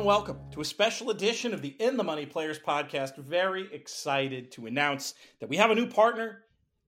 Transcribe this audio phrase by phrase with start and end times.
[0.00, 3.18] And welcome to a special edition of the In the Money Players podcast.
[3.18, 6.38] Very excited to announce that we have a new partner,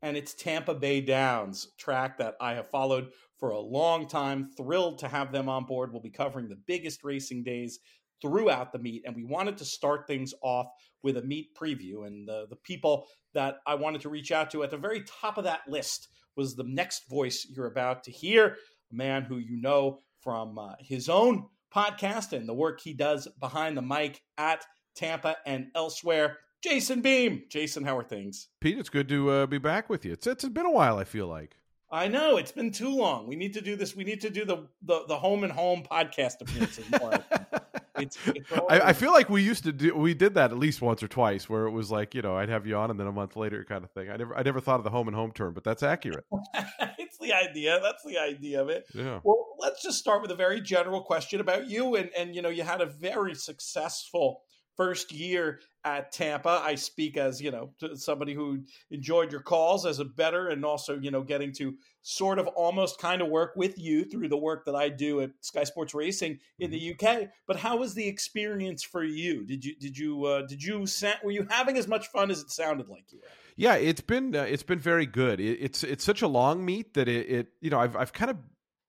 [0.01, 4.49] and it's Tampa Bay Downs, track that I have followed for a long time.
[4.57, 5.93] Thrilled to have them on board.
[5.93, 7.81] We'll be covering the biggest racing days
[8.22, 10.69] throughout the meet, and we wanted to start things off
[11.03, 12.07] with a meet preview.
[12.07, 15.36] And the, the people that I wanted to reach out to at the very top
[15.36, 18.57] of that list was the next voice you're about to hear,
[18.91, 23.29] a man who you know from uh, his own podcast and the work he does
[23.40, 26.39] behind the mic at Tampa and elsewhere.
[26.63, 27.44] Jason Beem.
[27.49, 28.49] Jason, how are things?
[28.61, 30.13] Pete, it's good to uh, be back with you.
[30.13, 30.99] It's it's been a while.
[30.99, 31.57] I feel like.
[31.90, 33.27] I know it's been too long.
[33.27, 33.94] We need to do this.
[33.94, 37.19] We need to do the the, the home and home podcast appearances more.
[37.98, 40.80] it's, it's I, I, feel like we used to do we did that at least
[40.80, 43.06] once or twice where it was like you know I'd have you on and then
[43.06, 44.10] a month later kind of thing.
[44.10, 46.25] I never I never thought of the home and home term, but that's accurate.
[47.23, 47.81] the idea.
[47.83, 48.84] That's the idea of it.
[48.95, 49.20] Yeah.
[49.23, 52.48] Well, let's just start with a very general question about you and and you know
[52.48, 54.42] you had a very successful
[54.77, 56.62] first year at Tampa.
[56.65, 60.98] I speak as, you know, somebody who enjoyed your calls as a better and also,
[60.98, 64.65] you know, getting to sort of almost kind of work with you through the work
[64.67, 67.06] that I do at Sky Sports Racing in the mm-hmm.
[67.06, 67.28] UK.
[67.47, 69.45] But how was the experience for you?
[69.45, 70.87] Did you did you uh, did you
[71.23, 73.28] were you having as much fun as it sounded like you were?
[73.56, 75.41] Yeah, it's been uh, it's been very good.
[75.41, 78.31] It, it's it's such a long meet that it, it you know I've I've kind
[78.31, 78.39] of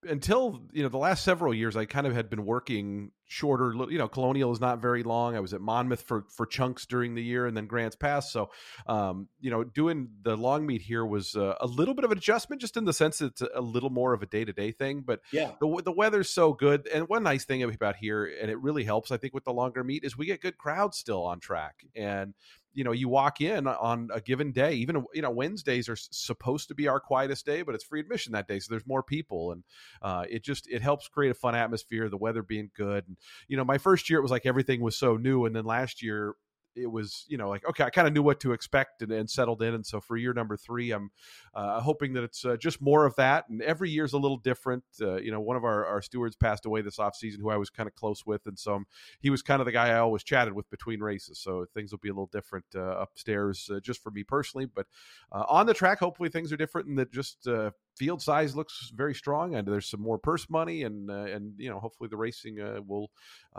[0.06, 3.98] until you know the last several years i kind of had been working shorter you
[3.98, 5.36] know colonial is not very long.
[5.36, 8.32] I was at monmouth for for chunks during the year and then grants pass.
[8.32, 8.52] So
[8.86, 12.18] um, you know doing the long meet here was uh, a little bit of an
[12.18, 15.02] adjustment just in the sense that it's a little more of a day-to-day thing.
[15.02, 15.52] But yeah.
[15.60, 16.88] the, the weather's so good.
[16.88, 19.84] And one nice thing about here and it really helps i think with the longer
[19.84, 21.86] meet is we get good crowds still on track.
[21.96, 22.34] And
[22.74, 26.68] you know you walk in on a given day even you know wednesdays are supposed
[26.68, 29.52] to be our quietest day but it's free admission that day so there's more people
[29.52, 29.64] and
[30.02, 33.18] uh, it just it helps create a fun atmosphere the weather being good and
[33.48, 36.02] you know my first year it was like everything was so new and then last
[36.02, 36.36] year
[36.76, 39.30] it was you know like okay i kind of knew what to expect and, and,
[39.30, 41.10] settled in and so for year number three i'm
[41.56, 43.48] uh, hoping that it's uh, just more of that.
[43.50, 46.36] And every year is a little different uh, you know one of our, our stewards
[46.36, 48.82] passed away this off season who i was kind of close with and so
[49.20, 52.00] he was kind of the guy i always chatted with between races so things will
[52.00, 54.88] be a little different uh, upstairs uh, just for me personally but
[55.32, 57.48] uh, on the track hopefully things are different and that just
[57.96, 61.80] field size looks very strong and there's some more purse money and and you know
[61.80, 62.58] hopefully the racing
[62.88, 63.12] will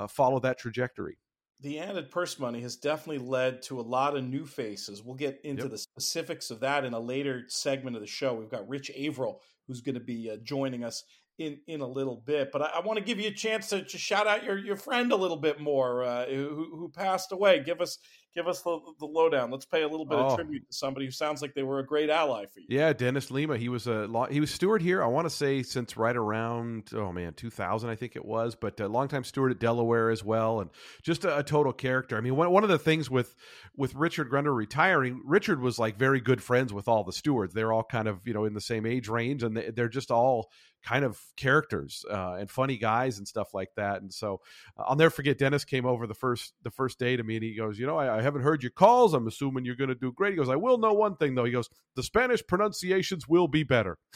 [0.08, 1.18] follow that trajectory
[1.60, 5.02] the added purse money has definitely led to a lot of new faces.
[5.02, 5.72] We'll get into yep.
[5.72, 8.34] the specifics of that in a later segment of the show.
[8.34, 11.04] We've got Rich Averill, who's going to be uh, joining us
[11.38, 12.50] in in a little bit.
[12.52, 14.76] But I, I want to give you a chance to, to, shout out your your
[14.76, 17.62] friend a little bit more, uh, who, who passed away.
[17.64, 17.98] Give us
[18.34, 19.50] give us the, the lowdown.
[19.50, 20.26] Let's pay a little bit oh.
[20.26, 22.66] of tribute to somebody who sounds like they were a great ally for you.
[22.68, 23.56] Yeah, Dennis Lima.
[23.56, 25.02] He was a he was steward here.
[25.02, 28.78] I want to say since right around oh man, 2000 I think it was, but
[28.80, 30.70] a longtime steward at Delaware as well, and
[31.02, 32.16] just a, a total character.
[32.16, 33.34] I mean, one one of the things with
[33.76, 37.54] with Richard Grunder retiring, Richard was like very good friends with all the stewards.
[37.54, 40.10] They're all kind of you know in the same age range, and they, they're just
[40.10, 40.50] all
[40.84, 44.02] kind of characters uh, and funny guys and stuff like that.
[44.02, 44.40] And so
[44.78, 45.38] uh, I'll never forget.
[45.38, 47.96] Dennis came over the first the first day to me, and he goes, "You know,
[47.96, 49.14] I, I haven't heard your calls.
[49.14, 51.44] I'm assuming you're going to do great." He goes, "I will know one thing though."
[51.44, 53.98] He goes, "The Spanish pronunciations will be better."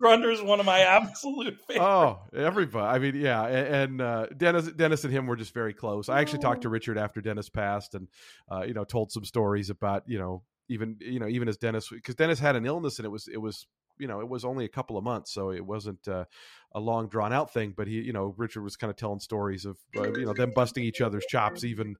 [0.00, 1.80] Grunder is one of my absolute favorites.
[1.80, 2.86] Oh, everybody!
[2.86, 6.10] I mean, yeah, and, and uh, Dennis, Dennis and him were just very close.
[6.10, 8.08] I actually talked to Richard after Dennis passed, and
[8.52, 11.88] uh, you know, told some stories about you know even you know even as Dennis
[11.88, 13.66] because Dennis had an illness and it was it was
[13.98, 16.24] you know it was only a couple of months so it wasn't uh,
[16.72, 19.64] a long drawn out thing but he you know richard was kind of telling stories
[19.64, 21.94] of uh, you know them busting each other's chops even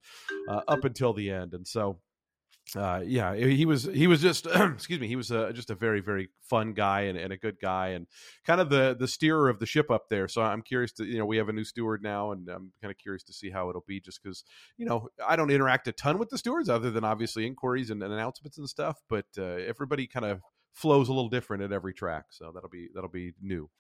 [0.49, 1.99] uh, up until the end and so
[2.77, 6.01] uh, yeah, he was he was just excuse me, he was uh, just a very
[6.01, 8.07] very fun guy and, and, a good guy and
[8.45, 10.27] kind of the the steerer of the ship up there.
[10.27, 12.91] So I'm curious to you know we have a new steward now and I'm kind
[12.91, 14.45] of curious to see how it'll be just because
[14.77, 18.03] you know I don't interact a ton with the stewards other than obviously inquiries and,
[18.03, 20.41] and announcements and stuff, but uh, everybody kind of
[20.75, 22.27] flows a little different at every track.
[22.31, 23.71] So that'll be that'll be new.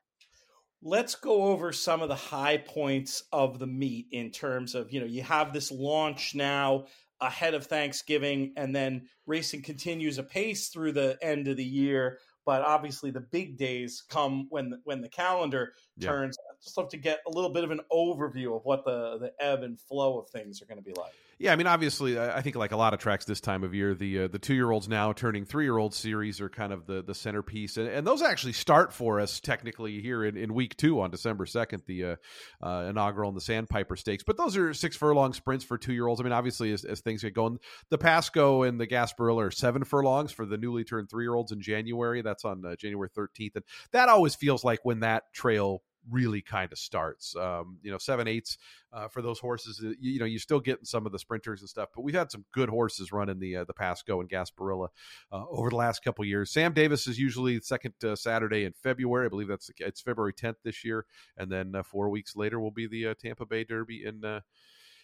[0.82, 5.00] Let's go over some of the high points of the meet in terms of, you
[5.00, 6.86] know, you have this launch now
[7.20, 12.62] ahead of Thanksgiving and then racing continues apace through the end of the year, but
[12.62, 16.36] obviously the big days come when when the calendar turns.
[16.38, 16.53] Yeah.
[16.64, 19.62] Just love to get a little bit of an overview of what the the ebb
[19.62, 21.12] and flow of things are going to be like.
[21.36, 23.92] Yeah, I mean, obviously, I think like a lot of tracks this time of year,
[23.92, 26.86] the uh, the two year olds now turning three year old series are kind of
[26.86, 30.76] the the centerpiece, and, and those actually start for us technically here in, in week
[30.76, 32.16] two on December second, the uh,
[32.62, 34.22] uh, inaugural and the Sandpiper Stakes.
[34.22, 36.20] But those are six furlong sprints for two year olds.
[36.20, 37.58] I mean, obviously, as, as things get going,
[37.90, 41.50] the Pasco and the Gasparilla are seven furlongs for the newly turned three year olds
[41.50, 42.22] in January.
[42.22, 46.72] That's on uh, January thirteenth, and that always feels like when that trail really kind
[46.72, 47.34] of starts.
[47.36, 48.58] Um, you know, seven eights
[48.92, 49.80] uh, for those horses.
[49.82, 52.30] You, you, know, you're still getting some of the sprinters and stuff, but we've had
[52.30, 54.88] some good horses running the uh, the Pasco and Gasparilla
[55.32, 56.52] uh, over the last couple years.
[56.52, 59.26] Sam Davis is usually the second uh, Saturday in February.
[59.26, 61.06] I believe that's it's February 10th this year,
[61.36, 64.22] and then uh, four weeks later will be the uh, Tampa Bay Derby in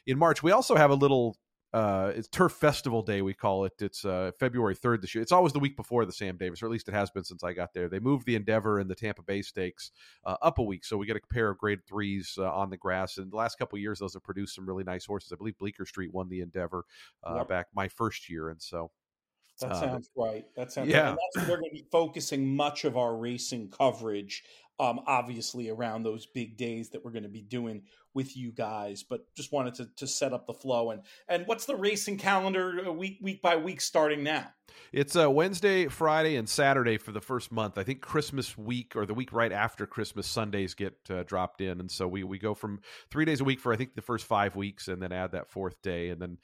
[0.06, 0.43] in March.
[0.43, 1.37] We also have a little
[1.72, 3.75] uh, it's Turf Festival Day, we call it.
[3.78, 5.22] It's uh, February 3rd this year.
[5.22, 7.44] It's always the week before the Sam Davis, or at least it has been since
[7.44, 7.88] I got there.
[7.88, 9.93] They moved the Endeavor and the Tampa Bay Stakes
[10.25, 12.76] uh, up a week, so we get a pair of grade threes uh, on the
[12.76, 13.19] grass.
[13.19, 15.32] And the last couple years, those have produced some really nice horses.
[15.32, 16.84] I believe Bleecker Street won the Endeavor
[17.22, 17.49] uh, yep.
[17.49, 18.90] back my first year, and so.
[19.61, 20.46] That uh, sounds right.
[20.56, 21.11] That sounds yeah.
[21.11, 21.19] Right.
[21.34, 24.43] That's we're going to be focusing much of our racing coverage
[24.81, 27.82] um, obviously around those big days that we're going to be doing
[28.15, 29.03] with you guys.
[29.03, 32.88] But just wanted to, to set up the flow and and what's the racing calendar
[32.88, 34.47] uh, week week by week starting now?
[34.93, 37.77] It's uh, Wednesday, Friday, and Saturday for the first month.
[37.77, 41.79] I think Christmas week or the week right after Christmas, Sundays get uh, dropped in,
[41.79, 42.81] and so we we go from
[43.11, 45.50] three days a week for I think the first five weeks, and then add that
[45.50, 46.38] fourth day, and then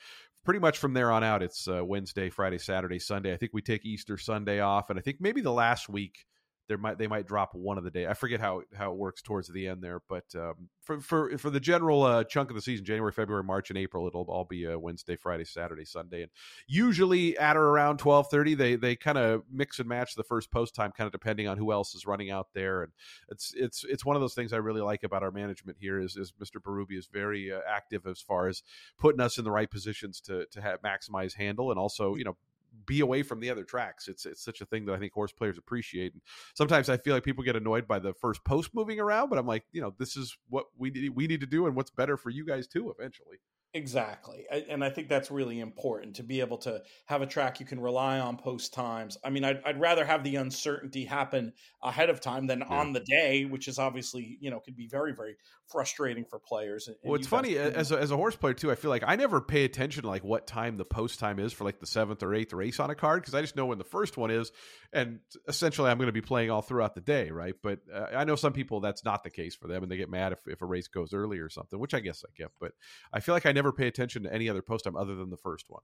[0.45, 3.33] pretty much from there on out, it's uh, Wednesday, Friday, Saturday, Sunday.
[3.33, 6.27] I think we take Easter Sunday off, and I think maybe the last week
[6.69, 8.07] there might they might drop one of the day.
[8.07, 11.51] I forget how how it works towards the end there, but um, for for for
[11.51, 14.65] the general uh, chunk of the season, January, February, March, and April, it'll all be
[14.65, 16.31] a Wednesday, Friday, Saturday, Sunday, and
[16.67, 20.51] usually at or around twelve thirty, they they kind of mix and match the first
[20.51, 22.93] post time, kind of depending on who else is running out there, and
[23.29, 26.17] it's it's it's one of those things I really like about our management here is
[26.17, 26.61] is Mr.
[26.61, 28.63] Berube is very uh, active as far as
[28.99, 32.37] putting us in the right positions to to have maximize handle and also you know
[32.85, 34.09] be away from the other tracks.
[34.09, 36.13] It's it's such a thing that I think horse players appreciate.
[36.13, 36.23] And
[36.55, 39.47] sometimes I feel like people get annoyed by the first post moving around, but I'm
[39.47, 42.17] like, you know, this is what we need, we need to do, and what's better
[42.17, 43.39] for you guys too eventually.
[43.77, 44.47] Exactly.
[44.71, 47.79] And I think that's really important to be able to have a track you can
[47.79, 49.19] rely on post times.
[49.23, 51.53] I mean, I'd, I'd rather have the uncertainty happen
[51.83, 52.75] ahead of time than yeah.
[52.75, 55.37] on the day, which is obviously, you know, could be very, very
[55.69, 56.89] frustrating for players.
[56.89, 58.71] And well, it's funny as a, as a horse player too.
[58.71, 61.53] I feel like I never pay attention to like what time the post time is
[61.53, 63.79] for like the seventh or eighth race on a card because I just know when
[63.79, 64.53] the first one is,
[64.93, 67.55] and essentially I'm going to be playing all throughout the day, right?
[67.63, 70.09] But uh, I know some people that's not the case for them, and they get
[70.09, 72.53] mad if, if a race goes early or something, which I guess I get.
[72.61, 72.73] But
[73.13, 75.37] I feel like I never pay attention to any other post time other than the
[75.37, 75.83] first one.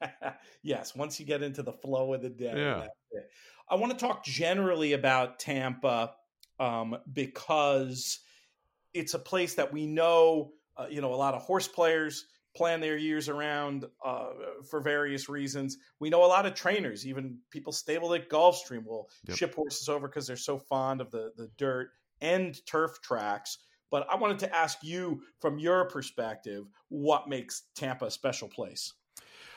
[0.62, 2.52] yes, once you get into the flow of the day.
[2.54, 2.86] Yeah.
[3.68, 6.12] I want to talk generally about Tampa
[6.58, 8.20] um, because
[8.92, 12.80] it's a place that we know, uh, you know, a lot of horse players plan
[12.80, 14.28] their years around uh,
[14.70, 15.78] for various reasons.
[16.00, 19.36] We know a lot of trainers, even people stabled at Gulfstream, will yep.
[19.36, 21.88] ship horses over because they're so fond of the the dirt
[22.20, 23.58] and turf tracks.
[23.92, 28.94] But I wanted to ask you, from your perspective, what makes Tampa a special place?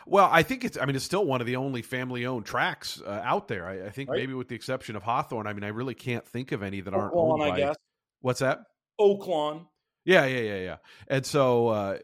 [0.05, 0.77] Well, I think it's.
[0.77, 3.65] I mean, it's still one of the only family-owned tracks uh, out there.
[3.65, 4.19] I, I think right.
[4.19, 5.47] maybe with the exception of Hawthorne.
[5.47, 7.51] I mean, I really can't think of any that aren't owned by.
[7.51, 7.75] I guess.
[8.19, 8.59] What's that?
[8.99, 9.65] Oaklawn.
[10.03, 10.77] Yeah, yeah, yeah, yeah.
[11.07, 11.97] And so, uh,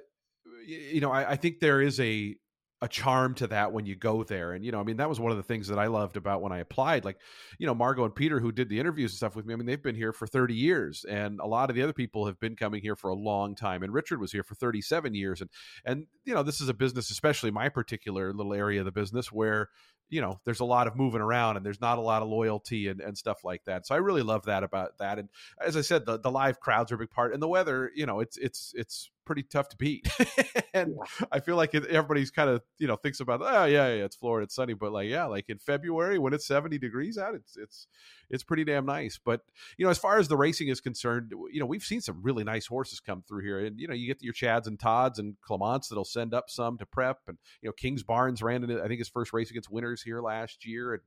[0.66, 2.36] you know, I, I, think there is a
[2.84, 4.54] a charm to that when you go there.
[4.54, 6.42] And, you know, I mean, that was one of the things that I loved about
[6.42, 7.06] when I applied.
[7.06, 7.18] Like,
[7.60, 9.68] you know, Margot and Peter, who did the interviews and stuff with me, I mean,
[9.68, 11.06] they've been here for 30 years.
[11.08, 13.84] And a lot of the other people have been coming here for a long time.
[13.84, 15.42] And Richard was here for 37 years.
[15.42, 15.50] And,
[15.86, 19.32] and, you know, this is a business, especially my particular little area of the business,
[19.32, 19.70] where,
[20.10, 22.88] you know, there's a lot of moving around and there's not a lot of loyalty
[22.88, 23.86] and, and stuff like that.
[23.86, 25.20] So I really love that about that.
[25.20, 25.30] And
[25.64, 28.08] as I said, the, the live crowds are a big part and the weather, you
[28.08, 30.06] know, it's, it's, it's pretty tough to beat.
[30.74, 31.26] and yeah.
[31.32, 34.44] I feel like everybody's kind of, you know, thinks about, oh yeah, yeah, it's Florida,
[34.44, 34.74] it's sunny.
[34.74, 37.88] But like, yeah, like in February when it's 70 degrees out, it's, it's,
[38.30, 39.18] it's pretty damn nice.
[39.24, 39.40] But,
[39.78, 42.44] you know, as far as the racing is concerned, you know, we've seen some really
[42.44, 43.66] nice horses come through here.
[43.66, 46.78] And, you know, you get your Chads and Todds and Clements that'll send up some
[46.80, 47.20] to prep.
[47.30, 50.66] And, you know, Kingsbarns ran in, I think his first race against winners here last
[50.66, 50.96] year.
[50.96, 51.02] And,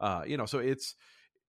[0.00, 0.96] uh, you know, so it's,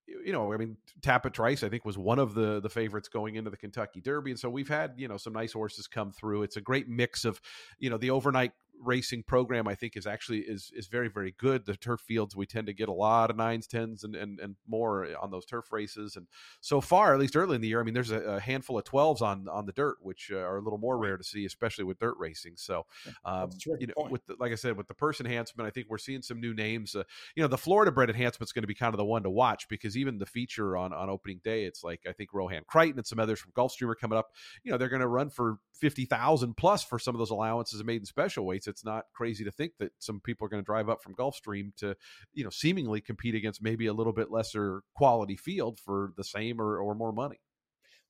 [0.08, 3.36] you know, I mean, Tapit Trice, I think, was one of the the favorites going
[3.36, 6.44] into the Kentucky Derby, and so we've had you know some nice horses come through.
[6.44, 7.40] It's a great mix of,
[7.80, 8.52] you know, the overnight
[8.82, 11.66] racing program I think is actually is is very very good.
[11.66, 14.56] The turf fields we tend to get a lot of nines, tens, and and, and
[14.68, 16.16] more on those turf races.
[16.16, 16.28] And
[16.62, 18.84] so far, at least early in the year, I mean, there's a, a handful of
[18.84, 21.84] twelves on on the dirt, which uh, are a little more rare to see, especially
[21.84, 22.54] with dirt racing.
[22.56, 22.86] So,
[23.26, 23.50] um,
[23.80, 24.12] you know, point.
[24.12, 26.54] with the, like I said, with the purse enhancement, I think we're seeing some new
[26.54, 26.96] names.
[26.96, 27.04] Uh,
[27.36, 29.30] you know, the Florida bred enhancement is going to be kind of the one to
[29.30, 33.00] watch because even the feature on on opening day, it's like I think Rohan Crichton
[33.00, 34.32] and some others from Gulfstream are coming up.
[34.64, 37.80] You know, they're going to run for fifty thousand plus for some of those allowances
[37.80, 38.63] and maiden special weights.
[38.68, 41.76] It's not crazy to think that some people are going to drive up from Gulfstream
[41.78, 41.96] to,
[42.34, 46.62] you know, seemingly compete against maybe a little bit lesser quality field for the same
[46.62, 47.40] or, or more money.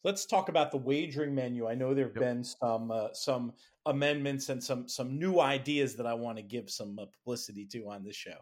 [0.03, 1.67] Let's talk about the wagering menu.
[1.67, 2.23] I know there have yep.
[2.23, 3.53] been some uh, some
[3.85, 7.89] amendments and some some new ideas that I want to give some uh, publicity to
[7.89, 8.37] on this show.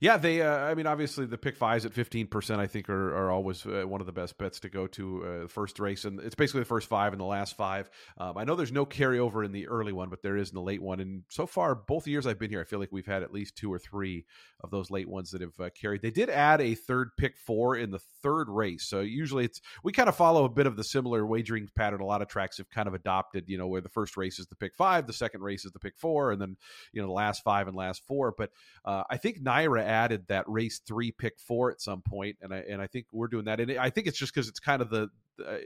[0.00, 0.42] Yeah, they.
[0.42, 2.60] Uh, I mean, obviously the pick fives at fifteen percent.
[2.60, 5.48] I think are, are always uh, one of the best bets to go to uh,
[5.48, 7.88] first race, and it's basically the first five and the last five.
[8.18, 10.62] Um, I know there's no carryover in the early one, but there is in the
[10.62, 10.98] late one.
[10.98, 13.56] And so far, both years I've been here, I feel like we've had at least
[13.56, 14.26] two or three
[14.60, 16.02] of those late ones that have uh, carried.
[16.02, 19.92] They did add a third pick four in the third race, so usually it's we
[19.92, 22.00] kind of follow a bit of the similar wagering pattern.
[22.00, 24.48] A lot of tracks have kind of adopted, you know, where the first race is
[24.48, 26.56] the pick five, the second race is the pick four, and then
[26.92, 28.34] you know the last five and last four.
[28.36, 28.50] But
[28.84, 32.58] uh, I think NYRA added that race three, pick four at some point, and I
[32.68, 33.60] and I think we're doing that.
[33.60, 35.08] And I think it's just because it's kind of the
[35.44, 35.56] uh,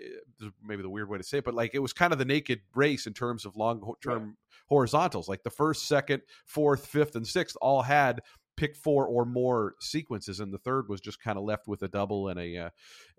[0.65, 2.61] maybe the weird way to say it, but like it was kind of the naked
[2.75, 4.33] race in terms of long term right.
[4.67, 5.29] horizontals.
[5.29, 8.21] Like the first, second, fourth, fifth, and sixth all had
[8.59, 11.89] pick four or more sequences, and the third was just kind of left with a
[11.89, 12.71] double and a uh,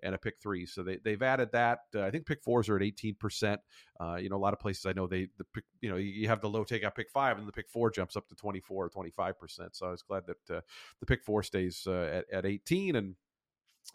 [0.02, 0.66] and a pick three.
[0.66, 1.80] So they they've added that.
[1.94, 3.60] Uh, I think pick fours are at eighteen percent.
[3.98, 6.28] Uh, you know, a lot of places I know they the pick, you know you
[6.28, 8.88] have the low takeout pick five, and the pick four jumps up to 24 or
[8.90, 9.74] 25 percent.
[9.74, 10.60] So I was glad that uh,
[11.00, 13.14] the pick four stays uh, at at eighteen, and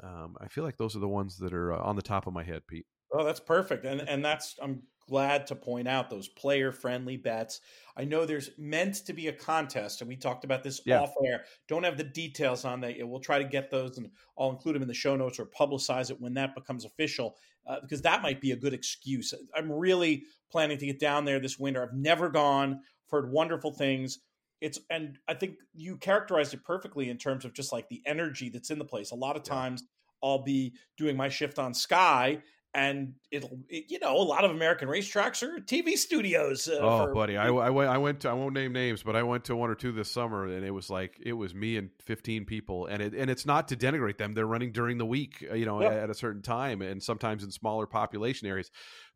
[0.02, 2.44] um, I feel like those are the ones that are on the top of my
[2.44, 2.88] head, Pete.
[3.12, 7.62] Oh, that's perfect, and and that's I'm glad to point out those player friendly bets.
[7.96, 11.02] I know there's meant to be a contest, and we talked about this yeah.
[11.02, 11.44] off air.
[11.68, 12.96] Don't have the details on that.
[13.02, 16.10] We'll try to get those, and I'll include them in the show notes or publicize
[16.10, 17.36] it when that becomes official,
[17.68, 19.34] uh, because that might be a good excuse.
[19.56, 21.84] I'm really planning to get down there this winter.
[21.84, 24.20] I've never gone, heard wonderful things.
[24.62, 28.50] It's and I think you characterized it perfectly in terms of just like the energy
[28.50, 29.12] that's in the place.
[29.12, 29.82] A lot of times.
[29.82, 29.88] Yeah.
[30.24, 32.42] I'll be doing my shift on Sky
[32.76, 37.06] and it'll it, you know a lot of american racetracks are tv studios uh, oh
[37.06, 39.46] for, buddy I, I, went, I went to i won't name names but i went
[39.46, 42.46] to one or two this summer and it was like it was me and 15
[42.46, 45.56] people and it and it's not to denigrate them they're running during the week uh,
[45.56, 45.94] you know yep.
[45.94, 48.70] at, at a certain time and sometimes in smaller population areas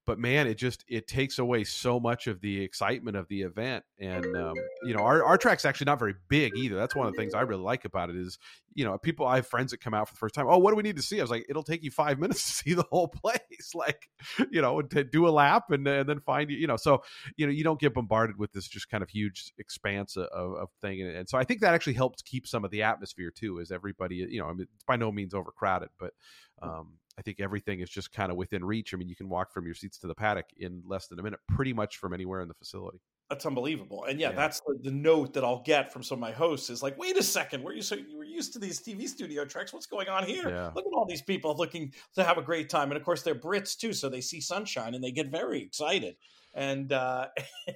[0.10, 3.84] but man, it just it takes away so much of the excitement of the event.
[4.00, 6.78] And um, you know, our our track's actually not very big either.
[6.78, 8.40] That's one of the things I really like about it is
[8.74, 10.46] you know, people I have friends that come out for the first time.
[10.48, 11.20] Oh, what do we need to see?
[11.20, 13.40] I was like, it'll take you five minutes to see the whole place,
[13.76, 14.10] like
[14.50, 16.78] you know, to do a lap and, and then find you, you know.
[16.78, 17.04] So
[17.38, 20.70] you know, you don't get bombarded with this just kind of huge expanse of, of
[20.82, 23.60] thing, and, and so I think that actually helps keep some of the atmosphere too.
[23.60, 26.14] Is everybody, you know, I mean, it's by no means overcrowded, but
[26.62, 28.94] um, I think everything is just kind of within reach.
[28.94, 31.24] I mean, you can walk from your seats to the paddock in less than a
[31.24, 33.02] minute, pretty much from anywhere in the facility.
[33.30, 34.06] That's unbelievable.
[34.06, 34.36] And yeah, yeah.
[34.36, 37.18] that's the, the, note that I'll get from some of my hosts is like, wait
[37.18, 39.74] a second, we're used, so you were used to these TV studio tracks.
[39.74, 40.50] What's going on here?
[40.50, 40.72] Yeah.
[40.74, 42.90] Look at all these people looking to have a great time.
[42.90, 46.16] And of course, they're Brits too, so they see sunshine and they get very excited
[46.54, 47.28] and uh,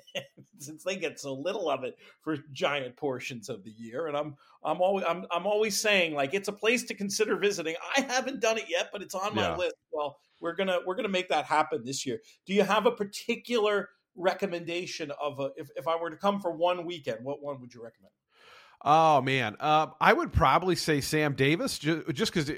[0.59, 4.35] since they get so little of it for giant portions of the year, and I'm
[4.63, 7.75] I'm always I'm I'm always saying like it's a place to consider visiting.
[7.95, 9.55] I haven't done it yet, but it's on my yeah.
[9.55, 9.75] list.
[9.91, 12.19] Well, we're gonna we're gonna make that happen this year.
[12.45, 16.51] Do you have a particular recommendation of a if if I were to come for
[16.51, 18.11] one weekend, what one would you recommend?
[18.85, 22.51] Oh man, uh, I would probably say Sam Davis, just because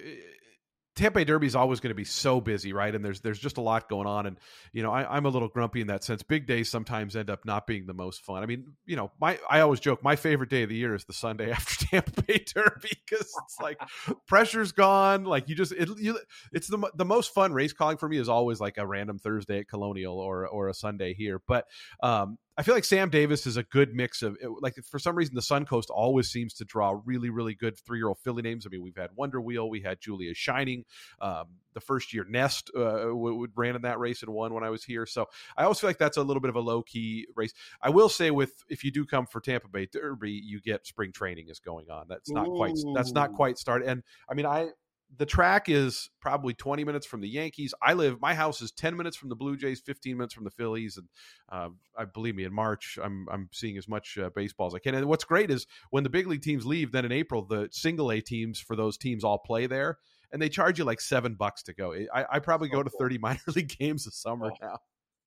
[0.96, 2.94] Tampa Bay Derby is always going to be so busy, right?
[2.94, 4.38] And there's there's just a lot going on, and
[4.72, 6.24] you know I, am a little grumpy in that sense.
[6.24, 8.44] Big days sometimes end up not being the most fun.
[8.44, 11.04] I mean, you know, my I always joke my favorite day of the year is
[11.04, 13.80] the Sunday after Tampa Bay Derby because it's like
[14.25, 15.25] pressure's gone.
[15.25, 16.18] Like you just it, you,
[16.54, 19.60] it's the the most fun race calling for me is always like a random Thursday
[19.60, 21.42] at Colonial or or a Sunday here.
[21.46, 21.66] But
[22.02, 25.35] um, I feel like Sam Davis is a good mix of like for some reason
[25.35, 28.65] the Suncoast always seems to draw really really good three year old filly names.
[28.65, 30.85] I mean we've had Wonder Wheel, we had Julia Shining,
[31.19, 34.69] um, the first year Nest uh, would ran in that race and won when I
[34.69, 35.05] was here.
[35.05, 37.53] So I always feel like that's a little bit of a low key race.
[37.81, 41.12] I will say with if you do come for Tampa Bay Derby, you get spring
[41.12, 42.05] training is going on.
[42.07, 42.55] That's not Ooh.
[42.55, 43.89] quite that's not quite started.
[43.89, 44.69] And I mean I
[45.17, 47.74] the track is probably 20 minutes from the Yankees.
[47.81, 50.51] I live, my house is 10 minutes from the Blue Jays, 15 minutes from the
[50.51, 50.98] Phillies.
[50.98, 51.07] And
[51.51, 54.79] uh, I believe me, in March, I'm, I'm seeing as much uh, baseball as I
[54.79, 54.95] can.
[54.95, 58.12] And what's great is when the big league teams leave, then in April, the single
[58.12, 59.98] A teams for those teams all play there
[60.31, 61.93] and they charge you like seven bucks to go.
[62.13, 64.79] I, I probably go to 30 minor league games a summer oh, now.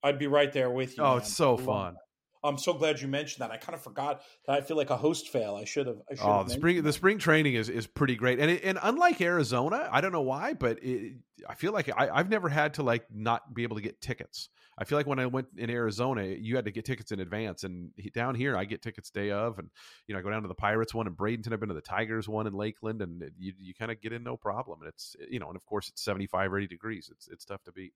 [0.03, 1.03] I'd be right there with you.
[1.03, 1.19] Oh, man.
[1.19, 1.97] it's so fun.
[2.45, 3.51] I'm so glad you mentioned that.
[3.51, 4.53] I kind of forgot that.
[4.53, 5.57] I feel like a host fail.
[5.57, 5.99] I should have.
[6.11, 8.79] I should oh, the spring the spring training is is pretty great, and it, and
[8.83, 11.17] unlike Arizona, I don't know why, but it,
[11.49, 14.49] I feel like I, I've never had to like not be able to get tickets.
[14.81, 17.65] I feel like when I went in Arizona, you had to get tickets in advance,
[17.65, 19.69] and down here I get tickets day of, and
[20.07, 21.53] you know I go down to the Pirates one in Bradenton.
[21.53, 24.23] I've been to the Tigers one in Lakeland, and you you kind of get in
[24.23, 24.81] no problem.
[24.83, 27.11] And it's you know, and of course it's 75, 80 degrees.
[27.13, 27.93] It's it's tough to beat.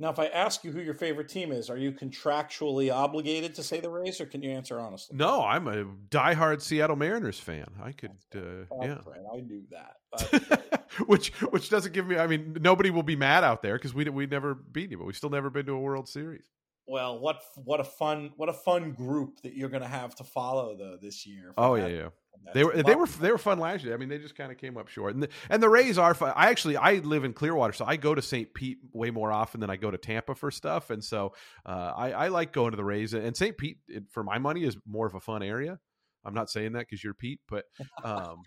[0.00, 3.62] Now, if I ask you who your favorite team is, are you contractually obligated to
[3.62, 5.14] say the Rays, or can you answer honestly?
[5.14, 7.66] No, I'm a diehard Seattle Mariners fan.
[7.82, 9.20] I could, uh, yeah, right.
[9.30, 10.86] I knew that.
[11.06, 12.16] which which doesn't give me.
[12.16, 15.06] I mean, nobody will be mad out there because we we never beat you, but
[15.06, 16.48] we've still never been to a World Series.
[16.90, 20.24] Well, what what a fun what a fun group that you're going to have to
[20.24, 21.54] follow though this year.
[21.56, 22.08] Oh yeah, yeah.
[22.52, 23.94] They were they were they were fun last year.
[23.94, 25.14] I mean, they just kind of came up short.
[25.14, 26.32] And the, and the Rays are fun.
[26.34, 28.52] I actually I live in Clearwater, so I go to St.
[28.54, 30.90] Pete way more often than I go to Tampa for stuff.
[30.90, 31.32] And so
[31.64, 33.14] uh, I I like going to the Rays.
[33.14, 33.56] And St.
[33.56, 33.78] Pete,
[34.10, 35.78] for my money, is more of a fun area.
[36.24, 37.64] I'm not saying that because you're Pete, but
[38.04, 38.42] um,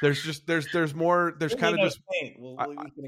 [0.00, 2.00] there's just there's there's more there's kind of just
[2.38, 2.66] we'll, I,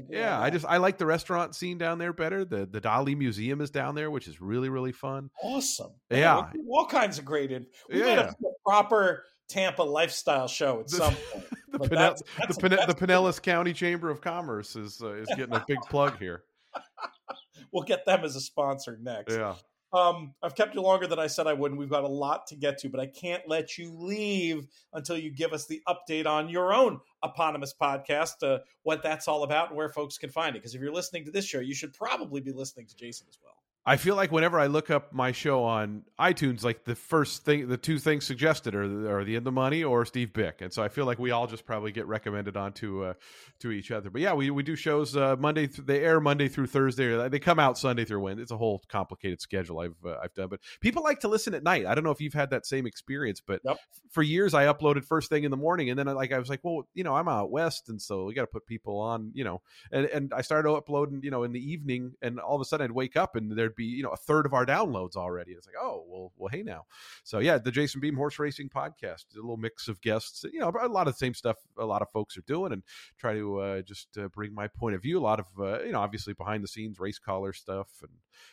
[0.09, 0.39] yeah.
[0.39, 2.45] I just I like the restaurant scene down there better.
[2.45, 5.29] The the Dali Museum is down there, which is really really fun.
[5.41, 5.91] Awesome.
[6.11, 7.51] Yeah, all kinds of great.
[7.51, 8.29] In, we yeah.
[8.29, 8.33] a
[8.65, 11.45] proper Tampa lifestyle show at some point.
[11.71, 15.55] the, Pinell- that's, that's, the, the Pinellas County Chamber of Commerce is uh, is getting
[15.55, 16.43] a big plug here.
[17.73, 19.35] we'll get them as a sponsor next.
[19.35, 19.55] Yeah.
[19.93, 22.47] Um, I've kept you longer than I said I would, and we've got a lot
[22.47, 26.25] to get to, but I can't let you leave until you give us the update
[26.25, 30.55] on your own eponymous podcast, uh, what that's all about, and where folks can find
[30.55, 30.59] it.
[30.59, 33.37] Because if you're listening to this show, you should probably be listening to Jason as
[33.43, 33.62] well.
[33.85, 37.67] I feel like whenever I look up my show on iTunes, like the first thing,
[37.67, 40.81] the two things suggested are, are the In the Money or Steve Byk, and so
[40.81, 43.13] I feel like we all just probably get recommended onto uh,
[43.59, 44.09] to each other.
[44.09, 45.67] But yeah, we, we do shows uh, Monday.
[45.67, 47.27] Th- they air Monday through Thursday.
[47.27, 48.43] They come out Sunday through Wednesday.
[48.43, 50.47] It's a whole complicated schedule I've uh, I've done.
[50.47, 51.85] But people like to listen at night.
[51.85, 53.77] I don't know if you've had that same experience, but yep.
[54.11, 56.47] for years I uploaded first thing in the morning, and then I, like I was
[56.47, 59.31] like, well, you know, I'm out west, and so we got to put people on,
[59.33, 59.61] you know,
[59.91, 62.85] and and I started uploading, you know, in the evening, and all of a sudden
[62.85, 65.51] I'd wake up and there'd be you know a third of our downloads already.
[65.51, 66.85] It's like, oh, well, well, hey now.
[67.23, 70.45] So yeah, the Jason Beem Horse Racing Podcast, a little mix of guests.
[70.51, 72.83] You know, a lot of the same stuff a lot of folks are doing, and
[73.17, 75.19] try to uh, just uh, bring my point of view.
[75.19, 78.11] A lot of uh, you know, obviously behind the scenes race collar stuff, and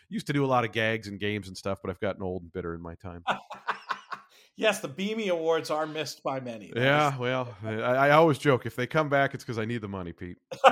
[0.08, 2.42] used to do a lot of gags and games and stuff, but I've gotten old
[2.42, 3.24] and bitter in my time.
[4.56, 6.70] yes, the Beamy Awards are missed by many.
[6.72, 9.64] That yeah, is- well, I, I, always joke if they come back, it's because I
[9.64, 10.38] need the money, Pete.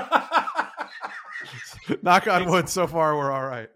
[2.03, 2.69] Knock on wood.
[2.69, 3.69] So far, we're all right.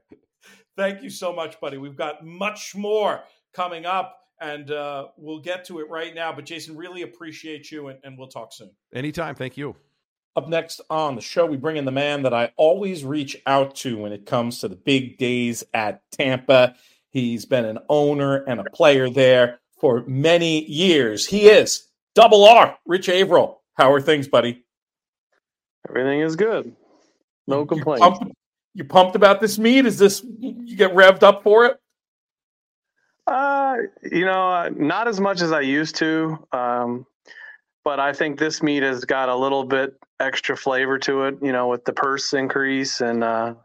[0.76, 1.78] Thank you so much, buddy.
[1.78, 6.34] We've got much more coming up, and uh, we'll get to it right now.
[6.34, 8.72] But Jason, really appreciate you, and, and we'll talk soon.
[8.94, 9.36] Anytime.
[9.36, 9.76] Thank you.
[10.36, 13.76] Up next on the show, we bring in the man that I always reach out
[13.78, 16.76] to when it comes to the big days at Tampa.
[17.12, 21.28] He's been an owner and a player there for many years.
[21.28, 23.62] He is Double R, Rich Averill.
[23.76, 24.64] How are things, buddy?
[25.88, 26.76] Everything is good.
[27.46, 28.02] No complaints.
[28.02, 28.36] Pumped,
[28.74, 29.86] you pumped about this meet?
[29.86, 31.80] Is this you get revved up for it?
[33.28, 33.78] Uh,
[34.12, 36.46] you know, not as much as I used to.
[36.52, 37.06] Um,
[37.84, 41.52] but I think this meet has got a little bit extra flavor to it, you
[41.52, 43.56] know, with the purse increase and uh,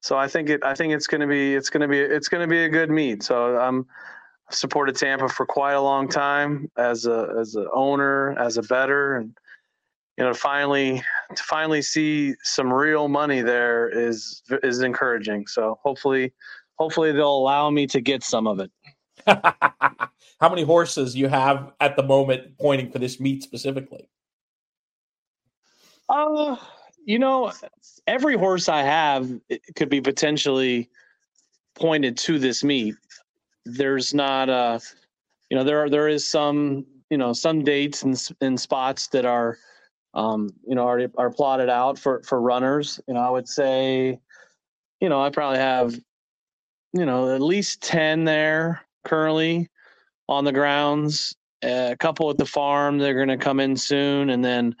[0.00, 2.28] so I think it I think it's going to be it's going to be it's
[2.28, 3.22] going to be a good meet.
[3.22, 3.86] So I'm
[4.50, 9.16] supported Tampa for quite a long time as a as an owner, as a better
[9.16, 9.36] and
[10.16, 11.02] you know finally
[11.34, 15.46] to finally see some real money there is is encouraging.
[15.46, 16.32] So hopefully
[16.78, 18.70] hopefully they'll allow me to get some of it.
[19.26, 24.08] How many horses you have at the moment pointing for this meet specifically?
[26.08, 26.56] Uh
[27.06, 27.50] you know
[28.06, 29.26] every horse i have
[29.74, 30.90] could be potentially
[31.74, 32.94] pointed to this meet.
[33.64, 34.80] There's not a
[35.50, 39.24] you know there are there is some you know some dates and, and spots that
[39.24, 39.58] are
[40.14, 43.00] um, you know, already are plotted out for for runners.
[43.06, 44.18] You know, I would say,
[45.00, 45.94] you know, I probably have,
[46.92, 49.68] you know, at least ten there currently
[50.28, 51.34] on the grounds.
[51.62, 54.74] a couple at the farm they're going to come in soon, and then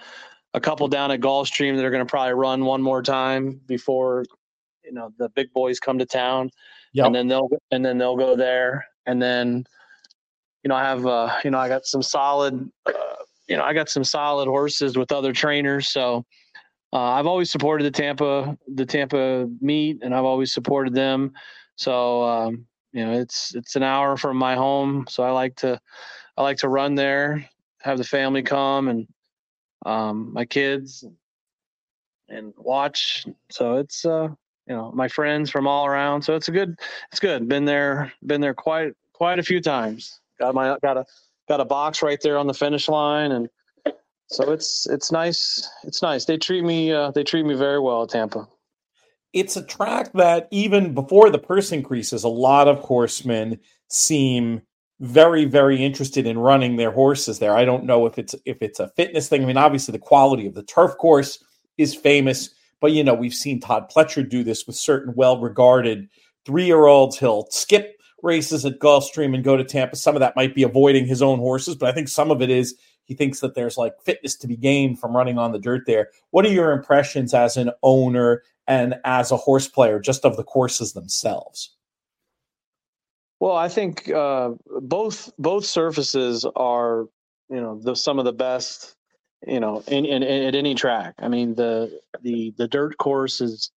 [0.54, 4.24] a couple down at Gulfstream that are going to probably run one more time before
[4.84, 6.50] you know the big boys come to town.
[6.92, 7.06] Yep.
[7.06, 9.64] and then they'll and then they'll go there, and then
[10.64, 12.68] you know I have uh, you know I got some solid.
[12.86, 12.92] Uh,
[13.50, 15.88] you know, I got some solid horses with other trainers.
[15.88, 16.24] So
[16.92, 21.32] uh, I've always supported the Tampa, the Tampa meet, and I've always supported them.
[21.74, 25.80] So um, you know, it's it's an hour from my home, so I like to
[26.36, 27.44] I like to run there,
[27.80, 29.08] have the family come and
[29.84, 31.04] um, my kids
[32.28, 33.26] and watch.
[33.50, 34.28] So it's uh,
[34.68, 36.22] you know my friends from all around.
[36.22, 36.78] So it's a good
[37.10, 37.48] it's good.
[37.48, 40.20] Been there been there quite quite a few times.
[40.38, 41.04] Got my got a
[41.50, 43.48] got a box right there on the finish line, and
[44.28, 45.68] so it's it's nice.
[45.82, 46.24] It's nice.
[46.24, 48.46] They treat me uh, they treat me very well at Tampa.
[49.32, 53.58] It's a track that even before the purse increases, a lot of horsemen
[53.88, 54.62] seem
[55.00, 57.56] very very interested in running their horses there.
[57.56, 59.42] I don't know if it's if it's a fitness thing.
[59.42, 61.42] I mean, obviously the quality of the turf course
[61.78, 66.08] is famous, but you know we've seen Todd Pletcher do this with certain well regarded
[66.46, 67.18] three year olds.
[67.18, 69.96] He'll skip races at Gulfstream and go to Tampa.
[69.96, 72.50] Some of that might be avoiding his own horses, but I think some of it
[72.50, 75.82] is he thinks that there's like fitness to be gained from running on the dirt
[75.86, 76.10] there.
[76.30, 80.44] What are your impressions as an owner and as a horse player just of the
[80.44, 81.74] courses themselves?
[83.40, 84.50] Well, I think uh,
[84.82, 87.06] both both surfaces are
[87.48, 88.94] you know the, some of the best
[89.46, 91.14] you know in, in, in, at any track.
[91.18, 93.72] I mean the the the dirt course is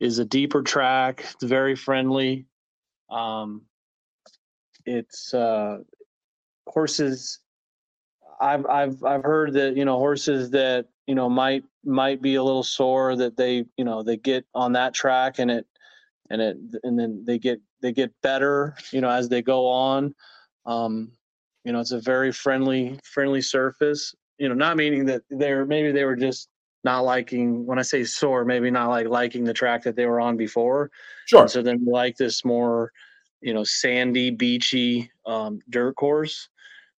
[0.00, 1.24] is a deeper track.
[1.34, 2.46] It's very friendly.
[3.10, 3.62] Um,
[4.86, 5.78] it's uh,
[6.66, 7.40] horses.
[8.40, 12.42] I've I've I've heard that you know horses that you know might might be a
[12.42, 15.66] little sore that they you know they get on that track and it
[16.30, 20.14] and it and then they get they get better you know as they go on
[20.66, 21.10] um
[21.64, 25.92] you know it's a very friendly friendly surface you know not meaning that they're maybe
[25.92, 26.48] they were just
[26.84, 30.20] not liking when i say sore maybe not like liking the track that they were
[30.20, 30.90] on before
[31.26, 32.92] sure and so then we like this more
[33.42, 36.48] you know sandy beachy um, dirt course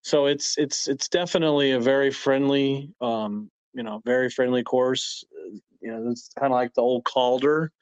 [0.04, 5.24] so it's it's it's definitely a very friendly um, you know very friendly course.
[5.80, 7.72] You know it's kind of like the old calder.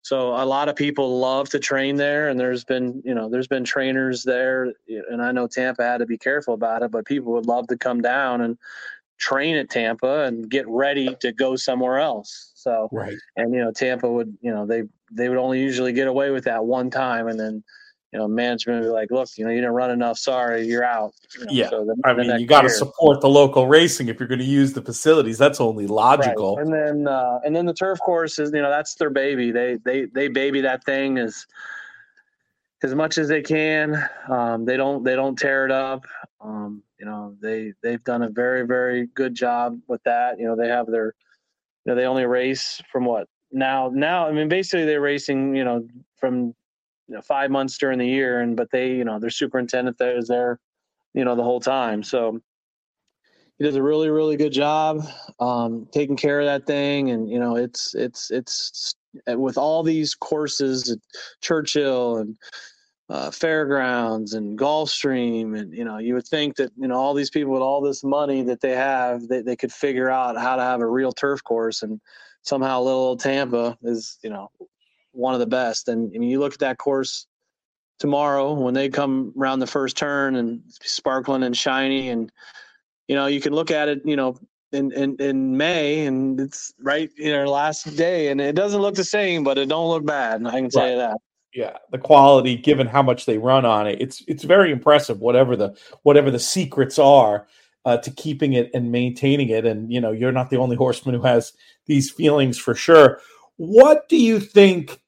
[0.00, 3.48] So a lot of people love to train there and there's been you know there's
[3.48, 7.32] been trainers there and i know tampa had to be careful about it but people
[7.32, 8.56] would love to come down and
[9.18, 12.52] train at tampa and get ready to go somewhere else.
[12.54, 13.16] So right.
[13.36, 16.44] and you know tampa would you know they they would only usually get away with
[16.44, 17.64] that one time and then
[18.16, 20.16] you know, management would be like, look, you know, you didn't run enough.
[20.16, 21.12] Sorry, you're out.
[21.38, 21.68] You know, yeah.
[21.68, 24.44] So the, I mean, you got to support the local racing if you're going to
[24.46, 25.36] use the facilities.
[25.36, 26.56] That's only logical.
[26.56, 26.64] Right.
[26.64, 29.50] And then, uh, and then the turf course is, you know, that's their baby.
[29.50, 31.44] They, they, they baby that thing as,
[32.82, 34.02] as much as they can.
[34.30, 36.06] Um, they don't, they don't tear it up.
[36.40, 40.40] Um, you know, they, they've done a very, very good job with that.
[40.40, 41.14] You know, they have their,
[41.84, 45.64] you know, they only race from what now, now, I mean, basically they're racing, you
[45.64, 46.54] know, from
[47.08, 50.16] you know, five months during the year, and but they, you know, their superintendent there
[50.16, 50.58] is there,
[51.14, 52.02] you know, the whole time.
[52.02, 52.40] So
[53.58, 55.06] he does a really, really good job
[55.40, 58.94] um, taking care of that thing, and you know, it's it's it's
[59.28, 60.98] with all these courses at
[61.40, 62.36] Churchill and
[63.08, 67.30] uh, fairgrounds and Gulfstream, and you know, you would think that you know all these
[67.30, 70.62] people with all this money that they have, they, they could figure out how to
[70.62, 72.00] have a real turf course, and
[72.42, 74.50] somehow little old Tampa is you know
[75.16, 75.88] one of the best.
[75.88, 77.26] And I mean, you look at that course
[77.98, 82.30] tomorrow when they come around the first turn and sparkling and shiny, and
[83.08, 84.36] you know, you can look at it, you know,
[84.72, 88.94] in in, in May, and it's right in our last day, and it doesn't look
[88.94, 90.46] the same, but it don't look bad.
[90.46, 90.90] I can tell right.
[90.92, 91.18] you that.
[91.54, 95.20] Yeah, the quality, given how much they run on it, it's it's very impressive.
[95.20, 97.46] Whatever the whatever the secrets are.
[97.84, 99.64] Uh, to keeping it and maintaining it.
[99.64, 101.52] And you know, you're not the only horseman who has
[101.86, 103.20] these feelings for sure.
[103.58, 105.00] What do you think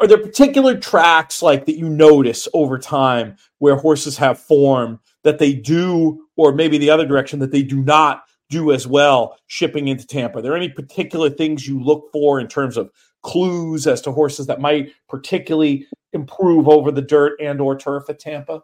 [0.00, 5.38] are there particular tracks like that you notice over time where horses have form that
[5.38, 9.88] they do, or maybe the other direction that they do not do as well shipping
[9.88, 10.38] into Tampa?
[10.38, 12.90] Are there any particular things you look for in terms of
[13.22, 18.18] clues as to horses that might particularly improve over the dirt and or turf at
[18.18, 18.62] Tampa?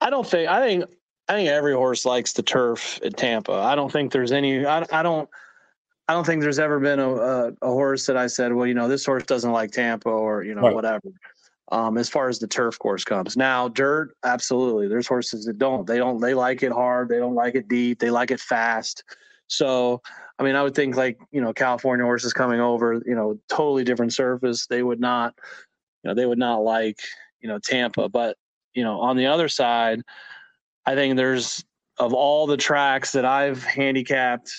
[0.00, 0.84] I don't think I think
[1.28, 3.52] I think every horse likes the turf at Tampa.
[3.52, 5.28] I don't think there's any I, I don't
[6.08, 8.72] I don't think there's ever been a, a, a, horse that I said, well, you
[8.72, 10.74] know, this horse doesn't like Tampa or, you know, right.
[10.74, 11.10] whatever.
[11.70, 13.36] Um, as far as the turf course comes.
[13.36, 14.88] Now, dirt, absolutely.
[14.88, 15.86] There's horses that don't.
[15.86, 16.18] They don't.
[16.18, 17.10] They like it hard.
[17.10, 17.98] They don't like it deep.
[17.98, 19.04] They like it fast.
[19.48, 20.00] So,
[20.38, 23.84] I mean, I would think like you know, California horses coming over, you know, totally
[23.84, 24.66] different surface.
[24.66, 25.34] They would not,
[26.02, 27.00] you know, they would not like
[27.40, 28.08] you know Tampa.
[28.08, 28.38] But
[28.72, 30.00] you know, on the other side,
[30.86, 31.62] I think there's
[31.98, 34.50] of all the tracks that I've handicapped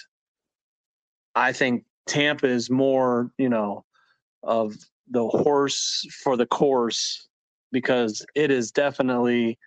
[1.40, 3.86] I think Tampa is more, you know,
[4.44, 4.76] of
[5.10, 7.28] the horse for the course
[7.72, 9.58] because it is definitely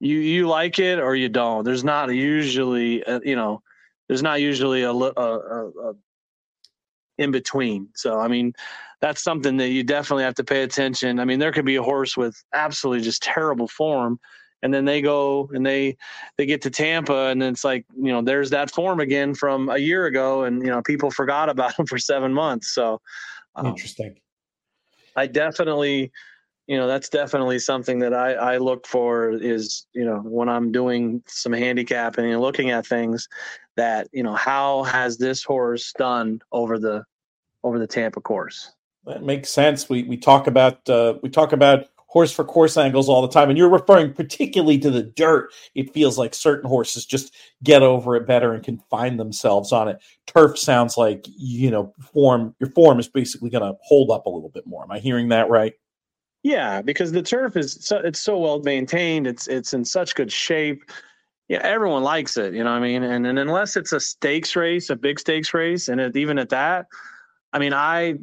[0.00, 1.64] you you like it or you don't.
[1.64, 3.62] There's not usually, a, you know,
[4.06, 5.94] there's not usually a, a, a, a
[7.16, 7.88] in between.
[7.94, 8.52] So I mean,
[9.00, 11.20] that's something that you definitely have to pay attention.
[11.20, 14.20] I mean, there could be a horse with absolutely just terrible form
[14.62, 15.96] and then they go and they
[16.36, 19.78] they get to Tampa and it's like you know there's that form again from a
[19.78, 22.74] year ago and you know people forgot about him for seven months.
[22.74, 23.00] So
[23.54, 24.16] um, interesting.
[25.16, 26.12] I definitely
[26.66, 30.70] you know that's definitely something that I, I look for is you know when I'm
[30.72, 33.28] doing some handicapping and looking at things
[33.76, 37.04] that you know how has this horse done over the
[37.64, 38.72] over the Tampa course?
[39.04, 39.88] That makes sense.
[39.88, 43.48] We we talk about uh, we talk about horse for course angles all the time.
[43.48, 45.52] And you're referring particularly to the dirt.
[45.74, 49.88] It feels like certain horses just get over it better and can find themselves on
[49.88, 49.98] it.
[50.26, 54.30] Turf sounds like, you know, form, your form is basically going to hold up a
[54.30, 54.82] little bit more.
[54.82, 55.74] Am I hearing that right?
[56.42, 59.26] Yeah, because the turf is so, it's so well maintained.
[59.26, 60.82] It's it's in such good shape.
[61.48, 62.54] Yeah, everyone likes it.
[62.54, 63.02] You know what I mean?
[63.02, 66.50] And and unless it's a stakes race, a big stakes race, and it, even at
[66.50, 66.86] that,
[67.52, 68.18] I mean, I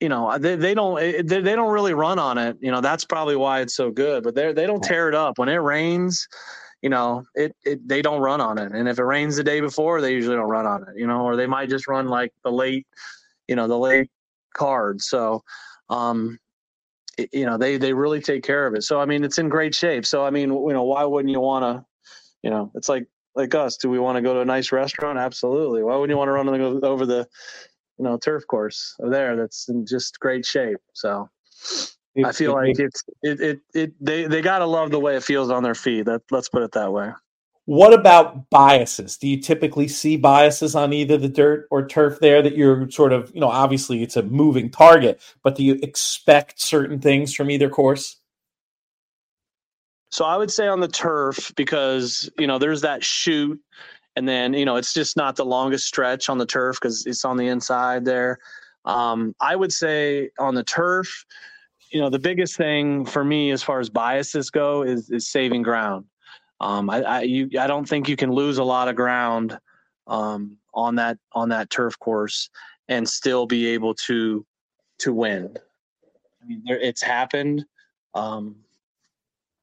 [0.00, 2.56] you know they, they don't they, they don't really run on it.
[2.60, 5.38] You know that's probably why it's so good but they they don't tear it up.
[5.38, 6.28] When it rains
[6.82, 8.72] you know it, it they don't run on it.
[8.72, 11.22] And if it rains the day before they usually don't run on it you know
[11.22, 12.86] or they might just run like the late
[13.48, 14.10] you know the late
[14.54, 15.00] card.
[15.00, 15.42] So
[15.90, 16.38] um
[17.16, 18.82] it, you know they they really take care of it.
[18.84, 20.06] So i mean it's in great shape.
[20.06, 21.84] So i mean you know why wouldn't you want to
[22.42, 23.76] you know it's like like us.
[23.76, 25.16] Do we want to go to a nice restaurant?
[25.16, 25.82] Absolutely.
[25.82, 27.26] Why wouldn't you want to run over the
[27.98, 30.78] you know turf course there that's in just great shape.
[30.92, 31.28] So
[32.14, 35.16] it, I feel it, like it's it, it it they they gotta love the way
[35.16, 36.06] it feels on their feet.
[36.06, 37.12] That let's put it that way.
[37.68, 39.18] What about biases?
[39.18, 43.12] Do you typically see biases on either the dirt or turf there that you're sort
[43.12, 47.50] of, you know, obviously it's a moving target, but do you expect certain things from
[47.50, 48.16] either course?
[50.10, 53.60] So I would say on the turf because, you know, there's that chute
[54.18, 57.24] and then you know it's just not the longest stretch on the turf because it's
[57.24, 58.38] on the inside there.
[58.84, 61.24] Um, I would say on the turf,
[61.90, 65.62] you know, the biggest thing for me as far as biases go is is saving
[65.62, 66.04] ground.
[66.60, 69.56] Um, I I, you, I don't think you can lose a lot of ground
[70.08, 72.50] um, on that on that turf course
[72.88, 74.44] and still be able to
[74.98, 75.56] to win.
[76.42, 77.64] I mean, there, it's happened.
[78.14, 78.56] Um,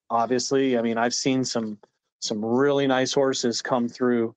[0.10, 1.78] obviously, I mean, I've seen some
[2.20, 4.34] some really nice horses come through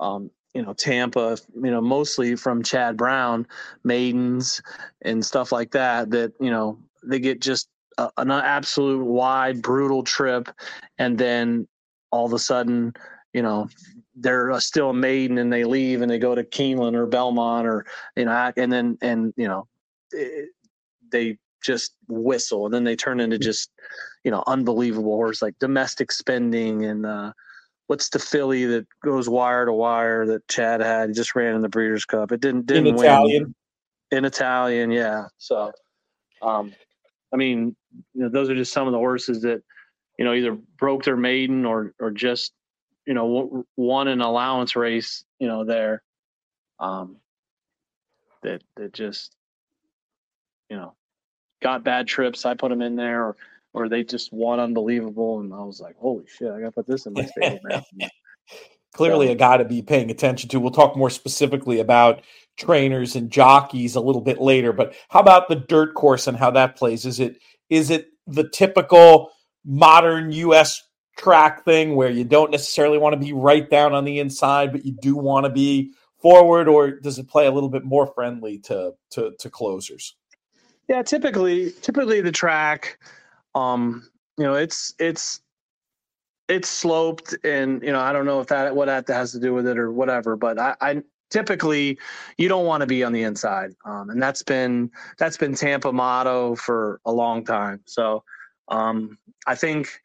[0.00, 3.46] um, you know Tampa, you know mostly from Chad Brown,
[3.84, 4.60] maidens
[5.02, 6.10] and stuff like that.
[6.10, 10.48] That you know they get just a, an absolute wide, brutal trip,
[10.98, 11.68] and then
[12.10, 12.92] all of a sudden,
[13.32, 13.68] you know,
[14.16, 17.86] they're still a maiden and they leave and they go to Keeneland or Belmont or
[18.16, 19.66] you know, and then and you know,
[20.10, 20.48] it,
[21.12, 23.70] they just whistle and then they turn into just
[24.24, 27.32] you know unbelievable horse like domestic spending and uh
[27.90, 31.08] what's the filly that goes wire to wire that Chad had?
[31.08, 32.30] He just ran in the Breeders' Cup.
[32.30, 33.04] It didn't didn't in win.
[33.04, 33.54] Italian.
[34.12, 35.24] In Italian, yeah.
[35.38, 35.72] So,
[36.40, 36.72] um,
[37.32, 37.74] I mean,
[38.14, 39.64] you know, those are just some of the horses that
[40.20, 42.52] you know either broke their maiden or or just
[43.06, 45.24] you know won an allowance race.
[45.40, 46.00] You know, there.
[46.78, 47.16] Um,
[48.44, 49.34] that that just
[50.68, 50.94] you know
[51.60, 52.46] got bad trips.
[52.46, 53.36] I put them in there, or
[53.72, 55.40] or they just won unbelievable.
[55.40, 58.10] And I was like, holy shit, I got to put this in my stable, man.
[58.92, 60.60] Clearly, so, a guy to be paying attention to.
[60.60, 62.22] We'll talk more specifically about
[62.56, 64.72] trainers and jockeys a little bit later.
[64.72, 67.06] But how about the dirt course and how that plays?
[67.06, 69.30] Is it is it the typical
[69.64, 70.82] modern U.S.
[71.16, 74.84] track thing where you don't necessarily want to be right down on the inside, but
[74.84, 78.58] you do want to be forward, or does it play a little bit more friendly
[78.58, 80.16] to to, to closers?
[80.88, 82.98] Yeah, typically, typically the track
[83.54, 84.08] um,
[84.38, 85.40] you know, it's it's
[86.48, 89.54] it's sloped, and you know, I don't know if that what that has to do
[89.54, 91.98] with it or whatever, but I, I typically
[92.38, 95.92] you don't want to be on the inside, um, and that's been that's been Tampa
[95.92, 97.80] motto for a long time.
[97.86, 98.24] So
[98.68, 100.00] um, I think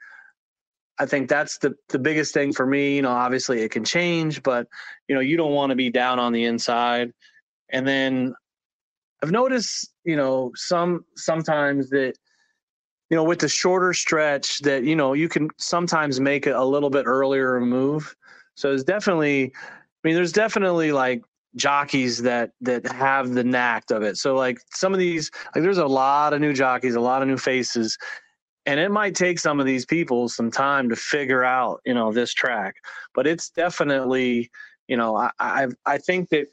[0.99, 2.95] I think that's the the biggest thing for me.
[2.95, 4.67] You know, obviously it can change, but
[5.07, 7.11] you know, you don't want to be down on the inside.
[7.69, 8.35] And then
[9.23, 12.13] I've noticed, you know, some sometimes that
[13.09, 16.89] you know, with the shorter stretch that, you know, you can sometimes make a little
[16.89, 18.15] bit earlier move.
[18.55, 21.23] So it's definitely, I mean, there's definitely like
[21.55, 24.17] jockeys that that have the knack of it.
[24.17, 27.27] So like some of these, like there's a lot of new jockeys, a lot of
[27.27, 27.97] new faces,
[28.65, 32.11] and it might take some of these people some time to figure out, you know,
[32.11, 32.75] this track.
[33.13, 34.49] But it's definitely,
[34.87, 36.47] you know, I I, I think that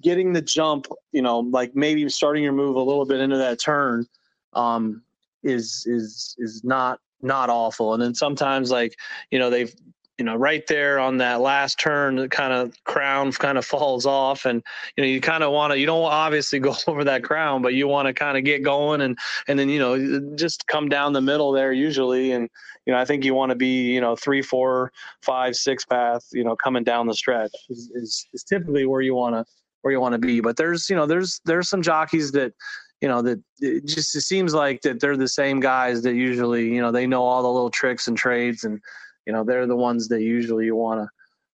[0.00, 3.60] getting the jump, you know, like maybe starting your move a little bit into that
[3.60, 4.06] turn,
[4.54, 5.02] um,
[5.42, 7.94] is is is not not awful.
[7.94, 8.94] And then sometimes like
[9.30, 9.74] you know they've
[10.18, 14.06] you know right there on that last turn the kind of crown kind of falls
[14.06, 14.44] off.
[14.44, 14.62] And
[14.96, 17.74] you know you kind of want to you don't obviously go over that crown but
[17.74, 21.12] you want to kind of get going and and then you know just come down
[21.12, 22.32] the middle there usually.
[22.32, 22.48] And
[22.86, 24.90] you know i think you want to be you know three four
[25.22, 29.14] five six path you know coming down the stretch is, is, is typically where you
[29.14, 29.44] want to
[29.82, 30.40] where you want to be.
[30.40, 32.52] But there's you know there's there's some jockeys that
[33.00, 36.72] you know that it just it seems like that they're the same guys that usually
[36.72, 38.80] you know they know all the little tricks and trades and
[39.26, 41.08] you know they're the ones that usually you want to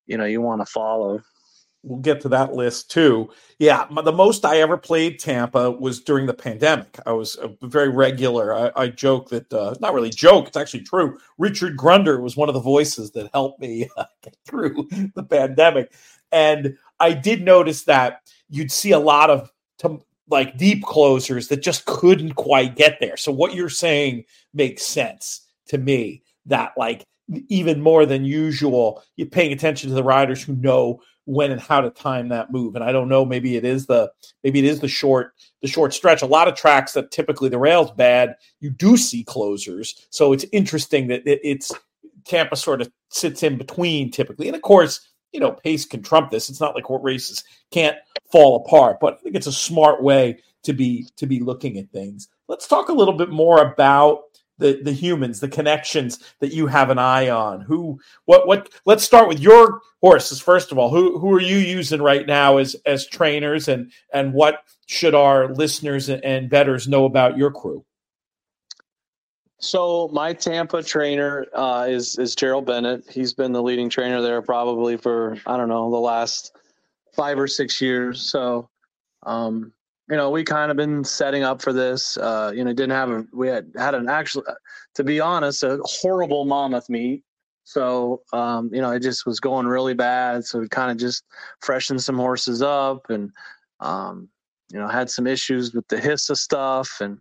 [0.07, 1.23] you know you want to follow.
[1.83, 3.31] We'll get to that list too.
[3.61, 6.99] Yeah the most i ever played tampa was during the pandemic.
[7.07, 11.19] I was very regular i, I joke that uh, not really joke it's actually true.
[11.39, 15.93] Richard grunder was one of the voices that helped me uh, get through the pandemic.
[16.33, 19.53] And i did notice that you'd see a lot of
[20.29, 23.17] like deep closers that just couldn't quite get there.
[23.17, 27.05] So what you're saying makes sense to me that like
[27.49, 31.81] even more than usual, you're paying attention to the riders who know when and how
[31.81, 32.77] to time that move.
[32.77, 34.11] And I don't know, maybe it is the
[34.45, 36.23] maybe it is the short the short stretch.
[36.23, 40.07] A lot of tracks that typically the rail's bad, you do see closers.
[40.11, 41.73] So it's interesting that it, it's
[42.25, 44.47] Tampa sort of sits in between typically.
[44.47, 45.01] And of course,
[45.37, 46.49] you know, pace can trump this.
[46.49, 47.99] It's not like what races can't
[48.33, 51.91] fall apart, but I think it's a smart way to be to be looking at
[51.91, 52.29] things.
[52.49, 54.23] Let's talk a little bit more about
[54.57, 57.61] the the humans, the connections that you have an eye on.
[57.61, 60.89] Who what what let's start with your horses first of all.
[60.89, 65.53] Who who are you using right now as as trainers and and what should our
[65.53, 67.85] listeners and bettors know about your crew?
[69.59, 73.05] So my Tampa trainer uh, is is Gerald Bennett.
[73.11, 76.55] He's been the leading trainer there probably for I don't know the last
[77.15, 78.21] five or six years.
[78.21, 78.69] So,
[79.23, 79.73] um,
[80.11, 82.19] you know, we kind of been setting up for this.
[82.19, 84.45] Uh, you know, didn't have a we had had an actual,
[84.95, 87.25] to be honest, a horrible Monmouth meet.
[87.65, 90.45] So, um, you know, it just was going really bad.
[90.45, 91.25] So we kind of just
[91.61, 93.33] freshened some horses up and,
[93.81, 94.29] um,
[94.73, 96.99] you know, had some issues with the HISA stuff.
[97.01, 97.19] And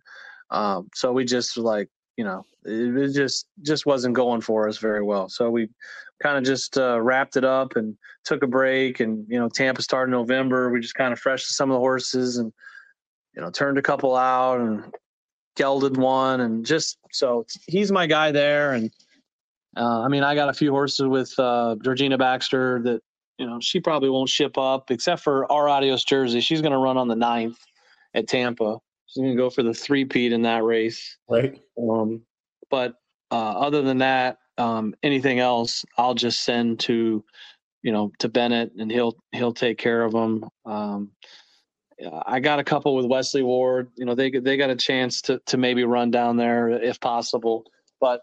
[0.50, 5.02] um, so we just like, you know, it, just just wasn't going for us very
[5.02, 5.28] well.
[5.28, 5.68] So we
[6.22, 9.00] kind of just uh, wrapped it up and took a break.
[9.00, 10.70] And you know, Tampa started November.
[10.70, 12.52] We just kind of freshened some of the horses and
[13.34, 14.92] you know turned a couple out and
[15.56, 18.72] gelded one and just so he's my guy there.
[18.72, 18.90] And
[19.76, 23.00] uh, I mean, I got a few horses with uh, Georgina Baxter that
[23.38, 26.40] you know she probably won't ship up except for our Adios Jersey.
[26.40, 27.58] She's going to run on the ninth
[28.14, 28.78] at Tampa.
[29.16, 31.16] She's going to go for the three peat in that race.
[31.26, 31.58] Right.
[31.80, 32.20] Um,
[32.68, 32.96] but
[33.30, 37.24] uh, other than that, um, anything else, I'll just send to,
[37.82, 40.44] you know, to Bennett, and he'll he'll take care of them.
[40.66, 41.12] Um,
[42.26, 43.90] I got a couple with Wesley Ward.
[43.96, 47.64] You know, they they got a chance to to maybe run down there if possible,
[48.02, 48.20] but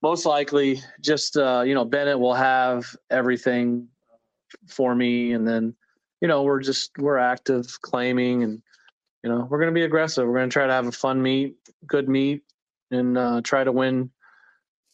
[0.00, 3.88] most likely, just uh, you know, Bennett will have everything
[4.68, 5.74] for me, and then,
[6.20, 8.62] you know, we're just we're active claiming and
[9.26, 10.24] you know, we're going to be aggressive.
[10.24, 12.44] We're going to try to have a fun meet, good meet,
[12.92, 14.08] and uh, try to win.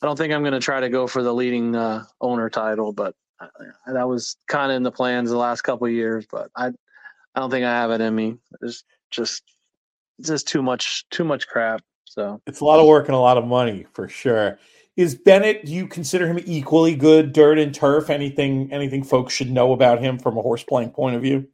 [0.01, 2.95] I don't think I'm going to try to go for the leading uh, owner title,
[2.95, 3.49] but I,
[3.93, 6.25] that was kind of in the plans the last couple of years.
[6.31, 8.39] But I, I don't think I have it in me.
[8.63, 9.43] It's just,
[10.23, 11.83] just too much, too much crap.
[12.07, 14.59] So it's a lot of work and a lot of money for sure.
[14.97, 15.67] Is Bennett?
[15.67, 18.09] Do you consider him equally good dirt and turf?
[18.09, 21.49] Anything, anything folks should know about him from a horse playing point of view?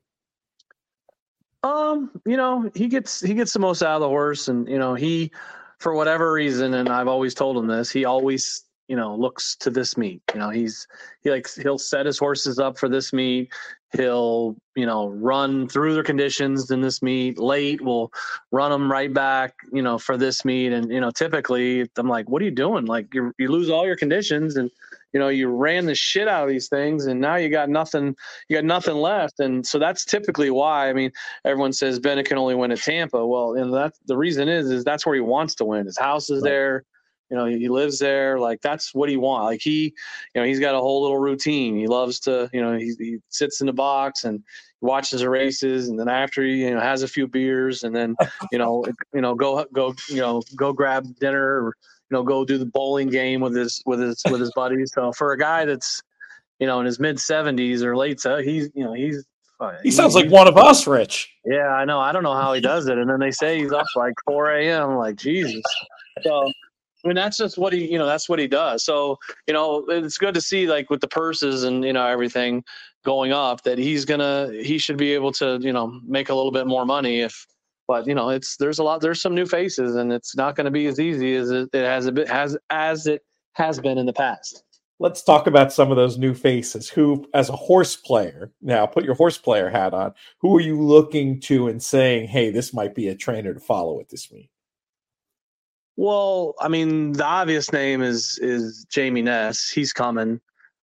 [1.88, 4.78] Um, you know, he gets he gets the most out of the horse, and you
[4.78, 5.30] know, he
[5.78, 9.70] for whatever reason, and I've always told him this, he always you know looks to
[9.70, 10.22] this meet.
[10.34, 10.86] You know, he's
[11.22, 13.52] he likes he'll set his horses up for this meet.
[13.96, 17.38] He'll you know run through their conditions in this meet.
[17.38, 18.10] Late, we'll
[18.50, 19.54] run them right back.
[19.72, 22.86] You know, for this meet, and you know, typically I'm like, what are you doing?
[22.86, 24.70] Like you you lose all your conditions and
[25.12, 28.14] you know you ran the shit out of these things and now you got nothing
[28.48, 29.40] you got nothing left.
[29.40, 31.10] And so that's typically why i mean
[31.44, 33.26] everyone says bennett can only win at tampa.
[33.26, 35.86] Well and that the reason is is that's where he wants to win.
[35.86, 36.50] His house is right.
[36.50, 36.84] there.
[37.30, 38.38] You know he lives there.
[38.38, 39.94] Like that's what he wants like he
[40.34, 41.76] you know he's got a whole little routine.
[41.76, 44.42] He loves to you know he, he sits in the box and
[44.80, 45.88] watches the races.
[45.88, 48.16] And then after he you know has a few beers and then
[48.52, 51.76] you know you know go go you know go grab dinner or
[52.16, 54.92] know, go do the bowling game with his with his with his buddies.
[54.94, 56.02] So for a guy that's,
[56.58, 59.24] you know, in his mid seventies or late, so he's you know he's
[59.82, 61.34] he sounds like one of us, Rich.
[61.44, 61.98] Yeah, I know.
[61.98, 62.96] I don't know how he does it.
[62.96, 64.94] And then they say he's up like 4 a.m.
[64.94, 65.64] Like Jesus.
[66.22, 66.48] So
[67.04, 68.84] I mean, that's just what he, you know, that's what he does.
[68.84, 72.64] So, you know, it's good to see like with the purses and, you know, everything
[73.04, 76.34] going up that he's going to, he should be able to, you know, make a
[76.34, 77.46] little bit more money if,
[77.88, 80.66] but you know, it's there's a lot there's some new faces, and it's not going
[80.66, 83.22] to be as easy as it, it has a bit has as it
[83.54, 84.62] has been in the past.
[85.00, 86.88] Let's talk about some of those new faces.
[86.88, 90.12] Who, as a horse player, now put your horse player hat on.
[90.40, 94.00] Who are you looking to and saying, "Hey, this might be a trainer to follow
[94.00, 94.50] at this meet"?
[95.96, 99.70] Well, I mean, the obvious name is is Jamie Ness.
[99.70, 100.40] He's coming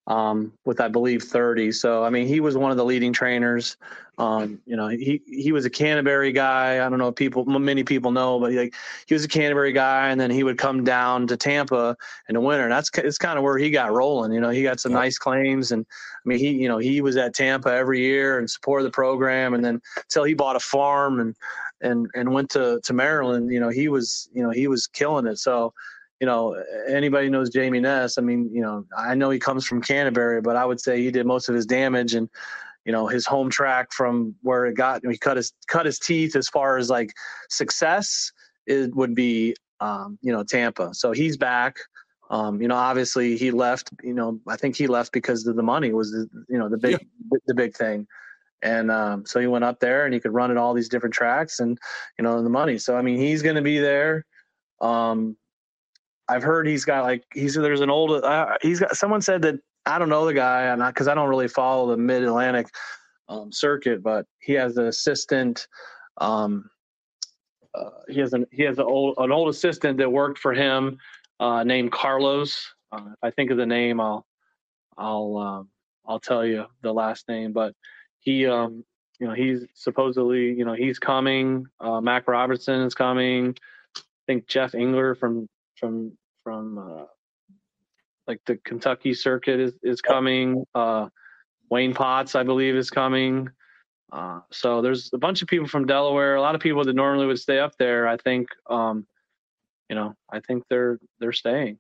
[0.07, 1.71] um, with I believe 30.
[1.71, 3.77] So I mean, he was one of the leading trainers.
[4.17, 6.85] Um, you know, he he was a Canterbury guy.
[6.85, 8.75] I don't know if people many people know, but he, like
[9.07, 11.97] he was a Canterbury guy, and then he would come down to Tampa
[12.29, 12.63] in the winter.
[12.63, 14.31] And that's it's kind of where he got rolling.
[14.31, 17.17] You know, he got some nice claims, and I mean, he you know he was
[17.17, 21.19] at Tampa every year and supported the program, and then until he bought a farm
[21.19, 21.35] and
[21.81, 25.27] and and went to to Maryland, you know, he was you know he was killing
[25.27, 25.39] it.
[25.39, 25.73] So
[26.21, 26.55] you know,
[26.87, 28.17] anybody knows Jamie Ness.
[28.17, 31.11] I mean, you know, I know he comes from Canterbury, but I would say he
[31.11, 32.29] did most of his damage and,
[32.85, 36.35] you know, his home track from where it got, he cut his, cut his teeth
[36.35, 37.11] as far as like
[37.49, 38.31] success,
[38.67, 40.93] it would be, um, you know, Tampa.
[40.93, 41.77] So he's back.
[42.29, 43.89] Um, you know, obviously he left.
[44.03, 46.77] You know, I think he left because of the money was the you know the
[46.77, 47.37] big yeah.
[47.45, 48.07] the big thing,
[48.63, 51.13] and um, so he went up there and he could run at all these different
[51.13, 51.77] tracks and
[52.17, 52.79] you know the money.
[52.79, 54.25] So I mean, he's going to be there.
[54.81, 55.37] Um,
[56.27, 59.59] I've heard he's got like he's there's an old uh, he's got someone said that
[59.85, 62.67] I don't know the guy and because I don't really follow the Mid Atlantic
[63.29, 65.67] um, circuit, but he has an assistant.
[66.17, 66.69] Um,
[67.73, 70.97] uh, he has an he has an old an old assistant that worked for him
[71.39, 72.73] uh, named Carlos.
[72.91, 74.25] Uh, if I think of the name, I'll
[74.97, 75.69] I'll um,
[76.07, 77.51] I'll tell you the last name.
[77.51, 77.73] But
[78.19, 78.83] he um,
[79.19, 81.65] you know he's supposedly you know he's coming.
[81.79, 83.55] Uh, Mac Robertson is coming.
[83.97, 86.13] I think Jeff Engler from from
[86.43, 87.05] from uh,
[88.27, 90.65] like the Kentucky circuit is is coming.
[90.73, 91.09] Uh,
[91.69, 93.49] Wayne Potts, I believe, is coming.
[94.11, 96.35] Uh, so there's a bunch of people from Delaware.
[96.35, 98.07] A lot of people that normally would stay up there.
[98.07, 99.05] I think, um,
[99.89, 101.79] you know, I think they're they're staying.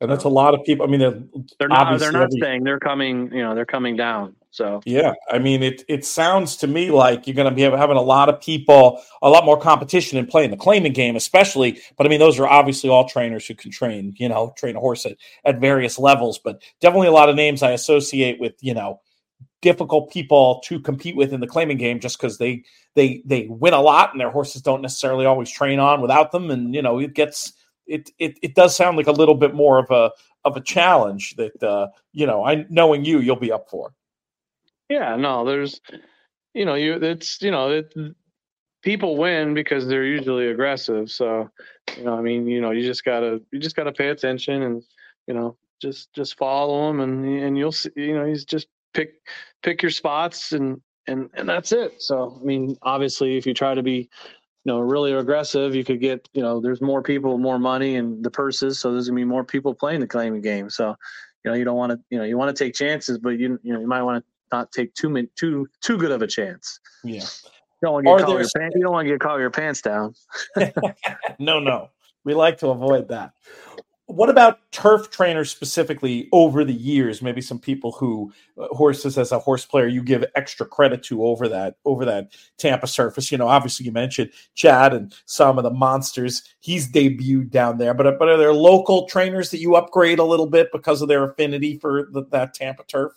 [0.00, 0.86] And that's a lot of people.
[0.86, 1.20] I mean, they're,
[1.58, 2.64] they're not they're not every, staying.
[2.64, 3.32] They're coming.
[3.32, 4.36] You know, they're coming down.
[4.50, 7.96] So yeah, I mean, it it sounds to me like you're going to be having
[7.96, 11.80] a lot of people, a lot more competition in playing the claiming game, especially.
[11.96, 14.80] But I mean, those are obviously all trainers who can train, you know, train a
[14.80, 16.38] horse at, at various levels.
[16.38, 19.00] But definitely a lot of names I associate with, you know,
[19.60, 23.74] difficult people to compete with in the claiming game just because they they they win
[23.74, 26.98] a lot and their horses don't necessarily always train on without them and you know
[26.98, 27.52] it gets
[27.86, 30.10] it it, it does sound like a little bit more of a
[30.44, 33.92] of a challenge that uh you know i knowing you you'll be up for
[34.88, 35.80] yeah no there's
[36.54, 37.94] you know you it's you know it,
[38.82, 41.48] people win because they're usually aggressive so
[41.96, 44.82] you know i mean you know you just gotta you just gotta pay attention and
[45.26, 49.14] you know just just follow him and and you'll see you know he's just pick
[49.62, 52.00] pick your spots and and and that's it.
[52.02, 54.08] So I mean, obviously, if you try to be
[54.64, 58.22] you know really aggressive, you could get you know there's more people, more money, and
[58.22, 58.78] the purses.
[58.78, 60.70] So there's gonna be more people playing the claiming game.
[60.70, 60.94] So
[61.44, 63.58] you know you don't want to you know you want to take chances, but you
[63.62, 66.26] you know you might want to not take too many too too good of a
[66.26, 66.80] chance.
[67.04, 67.24] Yeah.
[67.80, 69.50] You don't want to get, caught, your pants, you don't want to get caught your
[69.50, 70.14] pants down.
[71.38, 71.90] no, no.
[72.24, 73.32] We like to avoid that
[74.08, 79.32] what about turf trainers specifically over the years maybe some people who uh, horses as
[79.32, 83.36] a horse player you give extra credit to over that over that tampa surface you
[83.36, 88.18] know obviously you mentioned chad and some of the monsters he's debuted down there but,
[88.18, 91.76] but are there local trainers that you upgrade a little bit because of their affinity
[91.76, 93.12] for the, that tampa turf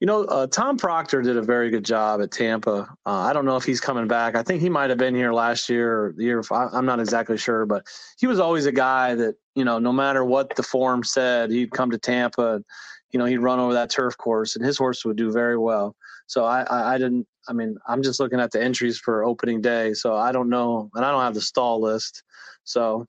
[0.00, 2.88] you know, uh, Tom Proctor did a very good job at Tampa.
[3.04, 4.34] Uh, I don't know if he's coming back.
[4.34, 6.42] I think he might have been here last year or the year.
[6.50, 7.86] I'm not exactly sure, but
[8.18, 11.72] he was always a guy that you know, no matter what the form said, he'd
[11.72, 12.62] come to Tampa.
[13.10, 15.94] You know, he'd run over that turf course, and his horse would do very well.
[16.26, 17.26] So I, I, I didn't.
[17.48, 20.88] I mean, I'm just looking at the entries for opening day, so I don't know,
[20.94, 22.22] and I don't have the stall list.
[22.64, 23.06] So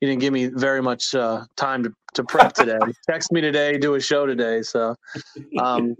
[0.00, 2.78] you didn't give me very much uh, time to, to prep today.
[3.08, 4.62] Text me today, do a show today.
[4.62, 4.94] So,
[5.58, 5.96] um,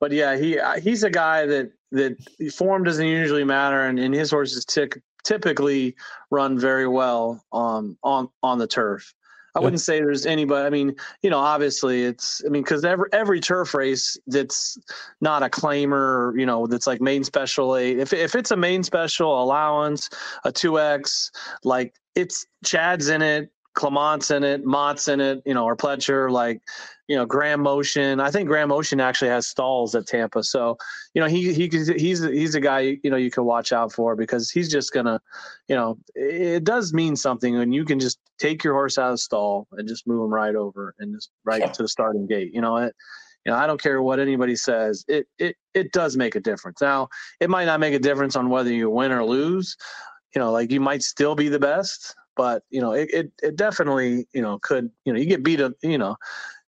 [0.00, 2.16] but yeah, he uh, he's a guy that that
[2.52, 5.96] form doesn't usually matter, and, and his horses tick, typically
[6.30, 9.14] run very well um, on on the turf.
[9.54, 10.66] I wouldn't say there's anybody.
[10.66, 12.42] I mean, you know, obviously it's.
[12.46, 14.78] I mean, because every every turf race that's
[15.20, 17.98] not a claimer, you know, that's like maiden special weight.
[17.98, 20.08] If if it's a main special allowance,
[20.44, 21.30] a two X,
[21.64, 26.30] like it's Chad's in it, Clement's in it, Mott's in it, you know, or Pletcher,
[26.30, 26.60] like,
[27.06, 28.20] you know, Graham Motion.
[28.20, 30.76] I think Graham Motion actually has stalls at Tampa, so
[31.14, 34.14] you know he he he's he's a guy you know you can watch out for
[34.14, 35.20] because he's just gonna,
[35.68, 39.14] you know, it does mean something when you can just take your horse out of
[39.14, 41.66] the stall and just move him right over and just right yeah.
[41.66, 42.54] to the starting gate.
[42.54, 42.94] You know it.
[43.44, 45.04] You know, I don't care what anybody says.
[45.08, 46.80] It it it does make a difference.
[46.80, 47.08] Now,
[47.40, 49.76] it might not make a difference on whether you win or lose.
[50.34, 53.56] You know, like you might still be the best, but you know, it, it, it
[53.56, 56.16] definitely, you know, could, you know, you get beat a, you know,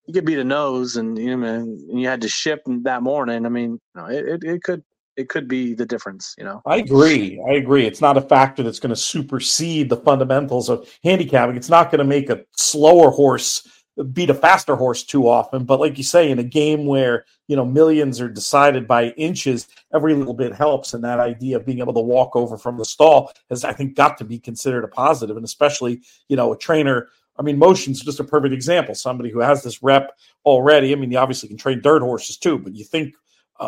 [0.07, 3.47] you get beat a nose and you know, and you had to ship that morning.
[3.47, 4.83] I mean, you know, it, it, it could,
[5.17, 6.63] it could be the difference, you know.
[6.65, 7.43] I agree.
[7.49, 7.87] I agree.
[7.87, 11.57] It's not a factor that's going to supersede the fundamentals of handicapping.
[11.57, 13.69] It's not going to make a slower horse
[14.13, 15.65] beat a faster horse too often.
[15.65, 19.69] But like you say, in a game where you know millions are decided by inches,
[19.95, 20.95] every little bit helps.
[20.95, 23.95] And that idea of being able to walk over from the stall has, I think,
[23.95, 25.37] got to be considered a positive.
[25.37, 27.09] And especially, you know, a trainer.
[27.39, 28.95] I mean, motion's just a perfect example.
[28.95, 30.93] Somebody who has this rep already.
[30.93, 33.15] I mean, he obviously can train dirt horses too, but you think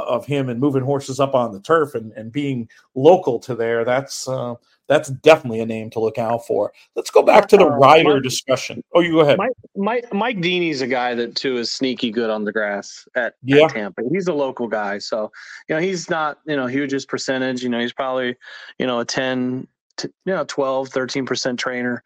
[0.03, 3.85] of him and moving horses up on the turf and, and being local to there.
[3.85, 4.55] That's uh,
[4.87, 6.73] that's definitely a name to look out for.
[6.95, 8.83] Let's go back to the uh, rider Mike, discussion.
[8.95, 9.39] Oh, you go ahead.
[9.39, 13.35] Mike, Mike, Mike Dini's a guy that too is sneaky good on the grass at,
[13.43, 13.65] yeah.
[13.65, 14.03] at Tampa.
[14.13, 15.31] He's a local guy, so
[15.69, 17.63] you know he's not you know hugest percentage.
[17.63, 18.37] You know he's probably
[18.79, 19.67] you know a 10,
[20.03, 22.03] you know 12 13% trainer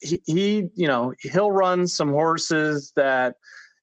[0.00, 3.36] he, he you know he'll run some horses that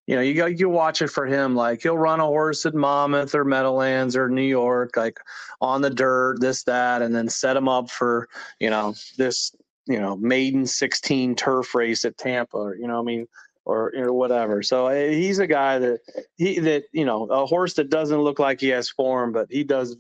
[0.08, 2.76] you know you go you watch it for him like he'll run a horse at
[2.76, 5.20] monmouth or meadowlands or new york like
[5.62, 8.28] on the dirt this that and then set him up for
[8.60, 9.56] you know this
[9.88, 13.28] you know maiden 16 turf race at tampa Or, you know i mean
[13.66, 14.62] or, or whatever.
[14.62, 15.99] So eh, he's a guy that
[16.36, 19.64] he that you know a horse that doesn't look like he has form but he
[19.64, 19.97] does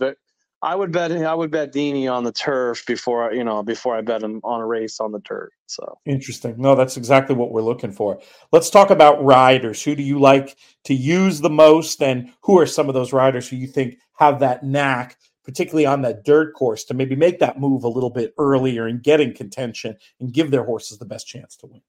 [0.65, 4.01] I would bet I would bet Dini on the turf before you know before I
[4.01, 5.53] bet him on a race on the turf.
[5.67, 6.55] So interesting.
[6.57, 8.19] No, that's exactly what we're looking for.
[8.51, 9.83] Let's talk about riders.
[9.83, 13.47] Who do you like to use the most, and who are some of those riders
[13.47, 17.59] who you think have that knack, particularly on that dirt course, to maybe make that
[17.59, 21.27] move a little bit earlier and get in contention and give their horses the best
[21.27, 21.81] chance to win.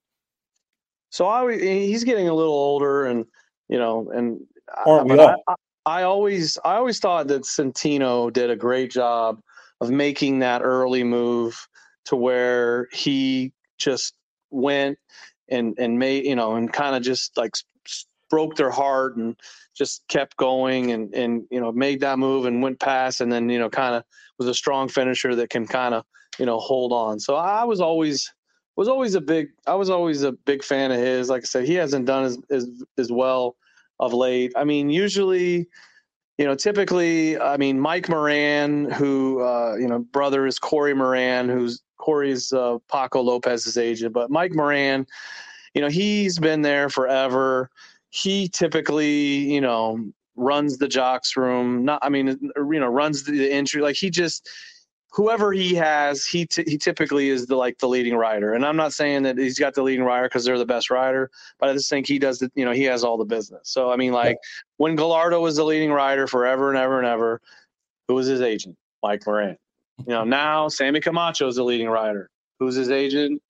[1.08, 3.24] So I, he's getting a little older, and
[3.70, 4.40] you know, and
[4.84, 5.42] Aren't uh, we all?
[5.48, 5.54] I,
[5.86, 9.40] I always I always thought that Centeno did a great job
[9.80, 11.68] of making that early move
[12.06, 14.14] to where he just
[14.50, 14.98] went
[15.48, 17.54] and and made you know and kind of just like
[18.28, 19.36] broke their heart and
[19.76, 23.48] just kept going and and you know made that move and went past and then
[23.48, 24.02] you know kind of
[24.38, 26.04] was a strong finisher that can kind of
[26.38, 27.20] you know hold on.
[27.20, 28.34] So I was always
[28.74, 31.28] was always a big I was always a big fan of his.
[31.30, 32.68] Like I said, he hasn't done as as,
[32.98, 33.54] as well
[33.98, 34.52] of late.
[34.56, 35.66] I mean, usually,
[36.38, 41.48] you know, typically, I mean, Mike Moran, who, uh, you know, brother is Corey Moran,
[41.48, 45.06] who's Corey's uh, Paco Lopez's agent, but Mike Moran,
[45.74, 47.70] you know, he's been there forever.
[48.10, 49.98] He typically, you know,
[50.36, 51.84] runs the jocks room.
[51.84, 53.82] Not, I mean, you know, runs the entry.
[53.82, 54.48] Like he just,
[55.16, 58.52] whoever he has, he t- he typically is the like the leading rider.
[58.52, 61.30] And I'm not saying that he's got the leading rider because they're the best rider,
[61.58, 63.62] but I just think he does the you know he has all the business.
[63.64, 64.62] So I mean, like yeah.
[64.76, 67.40] when Gallardo was the leading rider forever and ever and ever,
[68.06, 68.76] who was his agent?
[69.02, 69.56] Mike Moran.
[69.98, 72.30] You know now Sammy Camacho is the leading rider.
[72.60, 73.40] Who's his agent?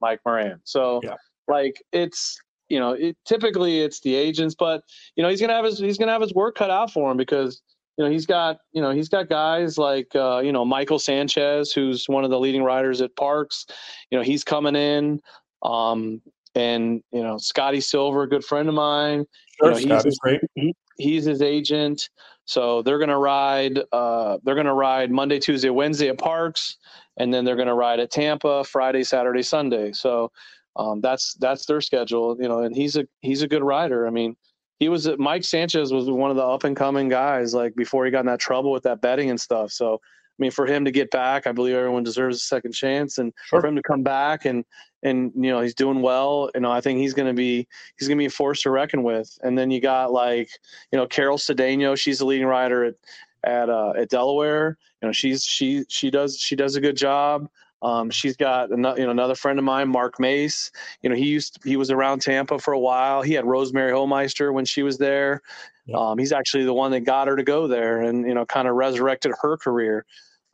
[0.00, 0.60] Mike Moran.
[0.62, 1.16] So yeah.
[1.48, 2.38] like it's
[2.68, 4.84] you know it, typically it's the agents, but
[5.16, 7.16] you know he's gonna have his he's gonna have his work cut out for him
[7.16, 7.60] because
[7.98, 11.72] you know he's got you know he's got guys like uh, you know Michael Sanchez,
[11.72, 13.68] who's one of the leading riders at Parx.
[14.10, 15.20] You know he's coming in,
[15.64, 16.22] um,
[16.54, 19.26] and you know Scotty Silver, a good friend of mine.
[19.60, 20.40] Sure, you know, he's, great.
[20.54, 22.08] He, he's his agent,
[22.44, 23.80] so they're gonna ride.
[23.92, 26.76] Uh, they're gonna ride Monday, Tuesday, Wednesday at Parx,
[27.16, 29.90] and then they're gonna ride at Tampa Friday, Saturday, Sunday.
[29.90, 30.30] So
[30.76, 32.36] um, that's that's their schedule.
[32.40, 34.06] You know, and he's a he's a good rider.
[34.06, 34.36] I mean
[34.78, 38.10] he was Mike Sanchez was one of the up and coming guys like before he
[38.10, 39.72] got in that trouble with that betting and stuff.
[39.72, 43.18] So I mean, for him to get back, I believe everyone deserves a second chance,
[43.18, 43.60] and sure.
[43.60, 44.64] for him to come back and
[45.02, 46.50] and you know he's doing well.
[46.54, 47.66] You know, I think he's going to be
[47.98, 49.36] he's going to be a force to reckon with.
[49.42, 50.48] And then you got like
[50.92, 52.94] you know Carol Cedeno, she's the leading rider at
[53.42, 54.78] at uh, at Delaware.
[55.02, 57.48] You know, she's she she does she does a good job.
[57.82, 60.70] Um, she's got another, you know, another friend of mine, Mark Mace.
[61.02, 63.22] You know, he used to, he was around Tampa for a while.
[63.22, 65.42] He had Rosemary Homeister when she was there.
[65.86, 65.96] Yep.
[65.96, 68.68] Um, he's actually the one that got her to go there and you know kind
[68.68, 70.04] of resurrected her career.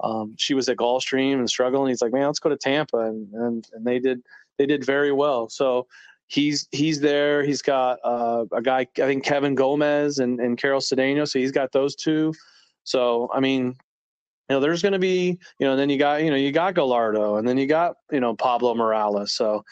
[0.00, 1.88] Um, she was at Gulfstream and struggling.
[1.88, 4.22] He's like, man, let's go to Tampa, and and and they did
[4.58, 5.48] they did very well.
[5.48, 5.86] So
[6.26, 7.44] he's he's there.
[7.44, 11.28] He's got uh, a guy, I think Kevin Gomez and and Carol Cedeno.
[11.28, 12.32] So he's got those two.
[12.84, 13.76] So I mean,
[14.48, 16.74] you know, there's going to be, you know, then you got, you know, you got
[16.74, 19.32] Gallardo, and then you got, you know, Pablo Morales.
[19.32, 19.64] So,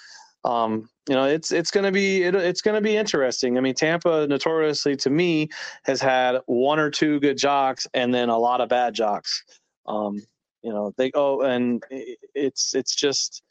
[0.45, 3.59] um, you know, it's it's going to be it, it's going to be interesting.
[3.59, 5.49] I mean, Tampa notoriously to me
[5.85, 9.45] has had one or two good jocks, and then a lot of bad jocks.
[9.87, 10.23] Um,
[10.63, 13.43] you know, they oh, and it's it's just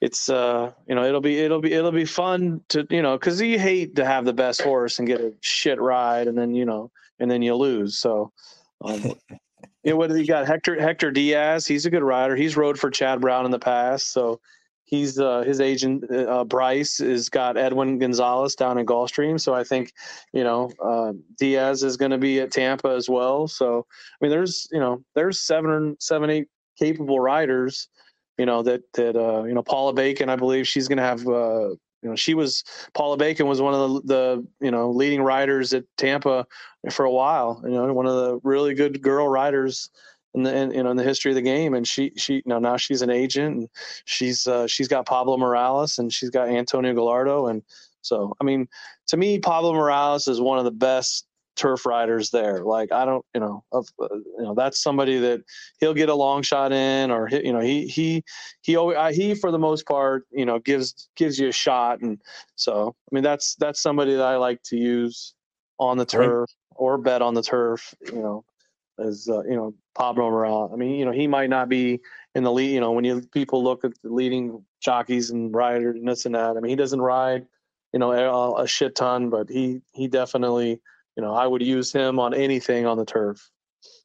[0.00, 3.40] it's uh you know it'll be it'll be it'll be fun to you know because
[3.40, 6.64] you hate to have the best horse and get a shit ride and then you
[6.64, 6.90] know
[7.20, 8.30] and then you lose so
[8.84, 9.14] um,
[9.84, 10.46] you know, what you got?
[10.46, 11.66] Hector Hector Diaz.
[11.66, 12.34] He's a good rider.
[12.34, 14.40] He's rode for Chad Brown in the past, so
[14.84, 19.38] he's uh, his agent uh, Bryce has got Edwin Gonzalez down in Gulfstream.
[19.38, 19.92] So I think
[20.32, 23.46] you know uh, Diaz is going to be at Tampa as well.
[23.46, 27.88] So I mean, there's you know there's seven or seven seven eight capable riders.
[28.38, 30.30] You know that that uh, you know Paula Bacon.
[30.30, 31.74] I believe she's going to have uh,
[32.04, 35.72] you know, she was Paula Bacon was one of the, the you know leading riders
[35.72, 36.46] at Tampa
[36.92, 37.62] for a while.
[37.64, 39.90] You know, one of the really good girl riders
[40.34, 41.72] in the in, you know in the history of the game.
[41.72, 43.68] And she she you know now she's an agent and
[44.04, 47.62] she's uh, she's got Pablo Morales and she's got Antonio Gallardo and
[48.02, 48.68] so I mean
[49.06, 51.26] to me Pablo Morales is one of the best
[51.56, 52.64] turf riders there.
[52.64, 55.42] Like I don't, you know, of, uh, you know that's somebody that
[55.80, 58.24] he'll get a long shot in, or you know he he
[58.62, 62.00] he always uh, he for the most part you know gives gives you a shot,
[62.00, 62.20] and
[62.56, 65.34] so I mean that's that's somebody that I like to use
[65.78, 66.76] on the turf right.
[66.76, 67.94] or bet on the turf.
[68.12, 68.44] You know,
[68.98, 70.70] as uh, you know Pablo Morel.
[70.72, 72.00] I mean, you know, he might not be
[72.34, 72.72] in the lead.
[72.72, 76.34] You know, when you people look at the leading jockeys and riders and this and
[76.34, 76.56] that.
[76.56, 77.46] I mean, he doesn't ride,
[77.92, 80.80] you know, a, a shit ton, but he he definitely,
[81.16, 83.50] you know, I would use him on anything on the turf.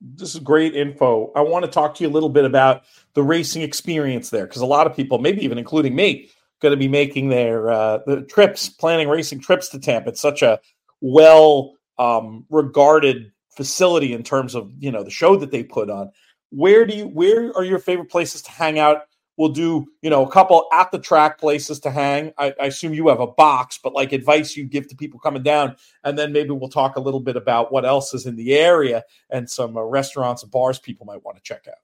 [0.01, 1.31] This is great info.
[1.35, 2.83] I want to talk to you a little bit about
[3.13, 6.29] the racing experience there because a lot of people, maybe even including me,
[6.61, 10.09] going to be making their uh, the trips, planning racing trips to Tampa.
[10.09, 10.59] It's such a
[11.01, 16.11] well um, regarded facility in terms of you know the show that they put on.
[16.51, 19.03] Where do you where are your favorite places to hang out?
[19.39, 22.33] We'll do you know a couple at the track places to hang.
[22.37, 25.43] I, I assume you have a box, but like advice you give to people coming
[25.43, 28.53] down, and then maybe we'll talk a little bit about what else is in the
[28.53, 31.77] area and some uh, restaurants and bars people might want to check out.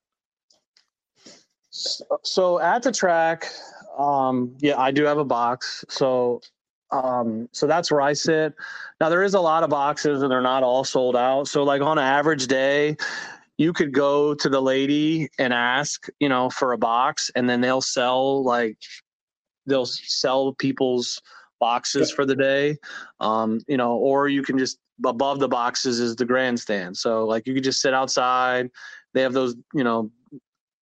[1.69, 3.47] So, so at the track,
[3.97, 5.85] um, yeah, I do have a box.
[5.87, 6.41] So
[6.91, 8.53] um, so that's where I sit.
[8.99, 11.47] Now there is a lot of boxes and they're not all sold out.
[11.47, 12.97] So like on an average day,
[13.57, 17.61] you could go to the lady and ask, you know, for a box and then
[17.61, 18.77] they'll sell like
[19.65, 21.21] they'll sell people's
[21.59, 22.77] boxes for the day.
[23.19, 26.97] Um, you know, or you can just above the boxes is the grandstand.
[26.97, 28.69] So like you could just sit outside.
[29.13, 30.11] They have those, you know,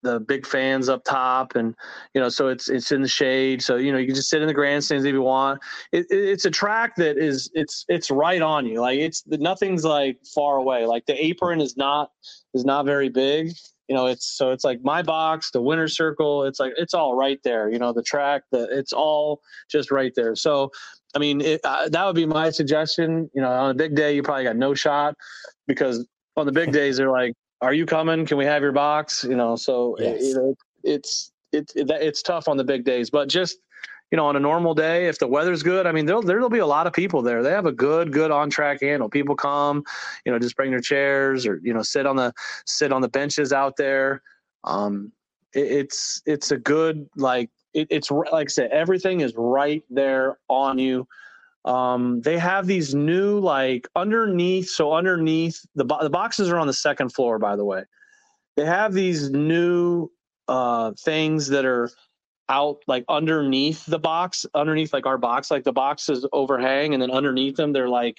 [0.04, 1.74] the big fans up top and
[2.14, 4.42] you know so it's it's in the shade so you know you can just sit
[4.42, 5.62] in the grandstands if you want
[5.94, 9.86] it, it, it's a track that is it's it's right on you like it's nothing's
[9.86, 12.12] like far away like the apron is not
[12.54, 13.52] is not very big
[13.88, 17.16] you know it's so it's like my box the winner circle it's like it's all
[17.16, 20.72] right there you know the track the it's all just right there so
[21.16, 24.16] i mean it, uh, that would be my suggestion you know on a big day
[24.16, 25.16] you probably got no shot
[25.68, 27.34] because on the big days they're like
[27.64, 28.26] are you coming?
[28.26, 29.24] Can we have your box?
[29.24, 30.22] You know, so yes.
[30.22, 33.58] you know, it's it's it, it's tough on the big days, but just
[34.14, 36.60] you know, on a normal day, if the weather's good, I mean, there'll there'll be
[36.60, 37.42] a lot of people there.
[37.42, 39.10] They have a good good on track handle.
[39.10, 39.84] People come,
[40.24, 42.32] you know, just bring their chairs or you know sit on the
[42.68, 44.22] sit on the benches out there.
[44.66, 45.12] Um,
[45.56, 50.38] it, it's it's a good like it, it's like I said, everything is right there
[50.48, 51.08] on you
[51.66, 56.74] um, they have these new like underneath so underneath the, the boxes are on the
[56.74, 57.84] second floor by the way
[58.58, 60.10] they have these new
[60.50, 61.90] uh, things that are
[62.50, 67.10] out like underneath the box underneath like our box like the boxes overhang and then
[67.10, 68.18] underneath them they're like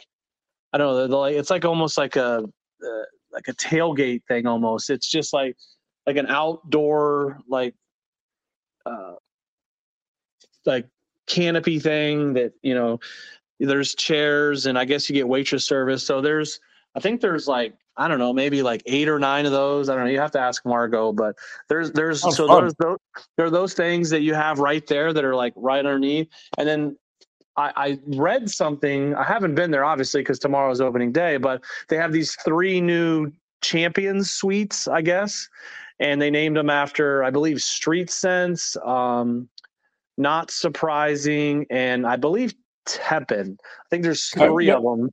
[0.73, 2.43] i don't know they're like it's like almost like a
[2.85, 3.05] uh,
[3.35, 4.89] like a tailgate thing almost.
[4.89, 5.57] It's just like
[6.07, 7.75] like an outdoor like
[8.87, 9.15] uh
[10.65, 10.87] like
[11.27, 13.01] canopy thing that you know
[13.59, 16.07] there's chairs and i guess you get waitress service.
[16.07, 16.61] So there's
[16.95, 19.89] i think there's like i don't know maybe like eight or nine of those.
[19.89, 21.37] I don't know you have to ask margot but
[21.69, 22.99] there's there's so there's those,
[23.37, 26.29] there are those things that you have right there that are like right underneath.
[26.59, 26.97] And then
[27.57, 31.97] I, I read something i haven't been there obviously because tomorrow's opening day but they
[31.97, 33.31] have these three new
[33.63, 35.49] champions suites i guess.
[36.01, 39.49] And they named them after i believe street sense um,
[40.17, 42.55] not surprising, and I believe
[42.87, 43.57] Tepin.
[43.61, 45.11] I think there's three of them,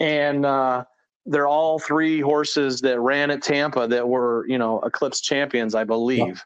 [0.00, 0.84] and uh,
[1.28, 5.84] they're all three horses that ran at Tampa that were you know Eclipse champions, I
[5.84, 6.42] believe.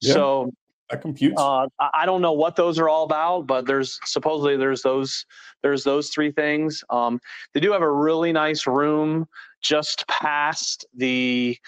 [0.00, 0.12] Yeah.
[0.12, 0.52] So
[0.90, 1.40] that computes.
[1.40, 5.26] Uh, I don't know what those are all about, but there's supposedly there's those
[5.62, 6.84] there's those three things.
[6.90, 7.20] Um,
[7.54, 9.26] they do have a really nice room
[9.62, 11.58] just past the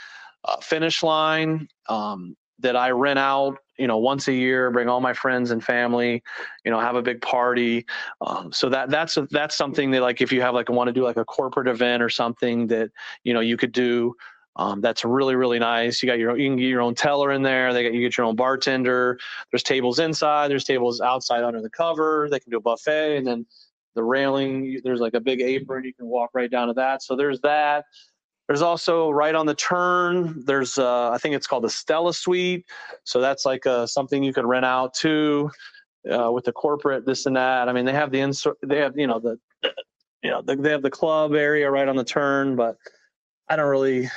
[0.44, 5.00] uh, finish line um, that I rent out you know once a year bring all
[5.00, 6.22] my friends and family
[6.64, 7.86] you know have a big party
[8.20, 10.92] um, so that that's a, that's something that like if you have like want to
[10.92, 12.90] do like a corporate event or something that
[13.24, 14.14] you know you could do
[14.58, 16.02] um, that's really really nice.
[16.02, 17.72] You got your you can get your own teller in there.
[17.72, 19.18] They got you get your own bartender.
[19.50, 20.50] There's tables inside.
[20.50, 22.28] There's tables outside under the cover.
[22.30, 23.46] They can do a buffet, and then
[23.94, 24.80] the railing.
[24.82, 25.84] There's like a big apron.
[25.84, 27.04] You can walk right down to that.
[27.04, 27.84] So there's that.
[28.48, 30.42] There's also right on the turn.
[30.46, 32.64] There's uh, I think it's called the Stella Suite.
[33.04, 35.50] So that's like uh, something you could rent out too,
[36.10, 37.68] uh, with the corporate this and that.
[37.68, 38.56] I mean, they have the insert.
[38.66, 39.38] They have you know the
[40.22, 42.76] you know the, they have the club area right on the turn, but
[43.50, 44.08] I don't really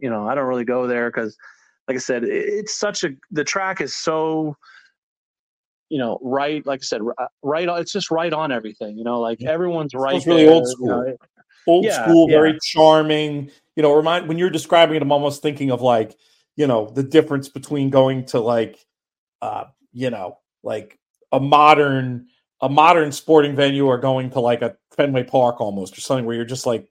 [0.00, 1.36] you know I don't really go there because
[1.86, 4.56] like I said, it's such a the track is so
[5.88, 7.00] you know right like I said
[7.42, 8.98] right it's just right on everything.
[8.98, 10.16] You know, like everyone's right.
[10.16, 10.88] It's really old school.
[11.06, 11.16] You know,
[11.66, 12.36] old yeah, school, yeah.
[12.36, 16.16] very charming you know, remind when you're describing it, I'm almost thinking of like,
[16.56, 18.84] you know, the difference between going to like,
[19.40, 20.98] uh, you know, like
[21.30, 22.26] a modern
[22.60, 26.34] a modern sporting venue or going to like a Fenway Park almost or something where
[26.34, 26.88] you're just like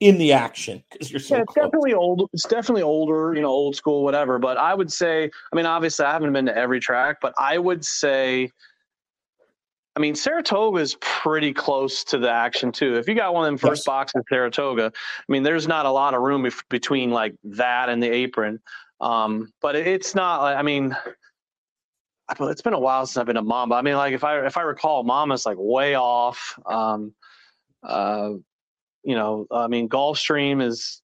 [0.00, 1.64] in the action because you're so yeah, it's close.
[1.64, 5.56] definitely old it's definitely older you know old school whatever but i would say i
[5.56, 8.50] mean obviously i haven't been to every track but i would say
[9.96, 12.96] I mean, Saratoga is pretty close to the action too.
[12.96, 13.86] If you got one of them first yes.
[13.86, 18.02] boxes, Saratoga, I mean, there's not a lot of room if, between like that and
[18.02, 18.60] the apron.
[19.00, 20.54] Um, but it's not.
[20.54, 20.94] I mean,
[22.40, 23.78] it's been a while since I've been to Monmouth.
[23.78, 26.58] I mean, like if I if I recall, Monmouth's like way off.
[26.66, 27.14] Um,
[27.82, 28.32] uh,
[29.02, 31.00] you know, I mean, Gulfstream is,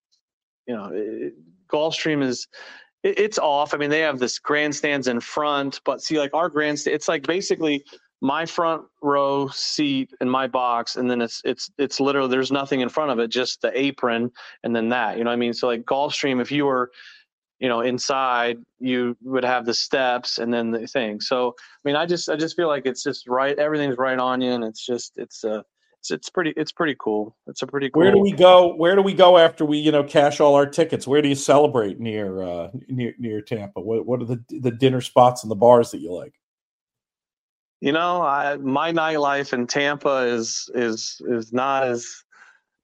[0.67, 1.33] you know, it,
[1.71, 2.47] Gulfstream is
[3.01, 3.73] it, it's off.
[3.73, 7.23] I mean, they have this grandstands in front, but see, like our grandstand, it's like
[7.25, 7.85] basically
[8.23, 12.79] my front row seat in my box, and then it's it's it's literally there's nothing
[12.79, 14.31] in front of it, just the apron,
[14.63, 15.17] and then that.
[15.17, 15.53] You know what I mean?
[15.53, 16.89] So like Gulfstream, if you were
[17.59, 21.95] you know inside you would have the steps and then the thing so i mean
[21.95, 24.83] i just i just feel like it's just right everything's right on you and it's
[24.83, 25.61] just it's uh
[25.99, 28.95] it's, it's pretty it's pretty cool it's a pretty cool where do we go where
[28.95, 31.99] do we go after we you know cash all our tickets where do you celebrate
[31.99, 35.91] near uh near near tampa what, what are the the dinner spots and the bars
[35.91, 36.33] that you like
[37.83, 42.23] you know I, my nightlife in tampa is is is not as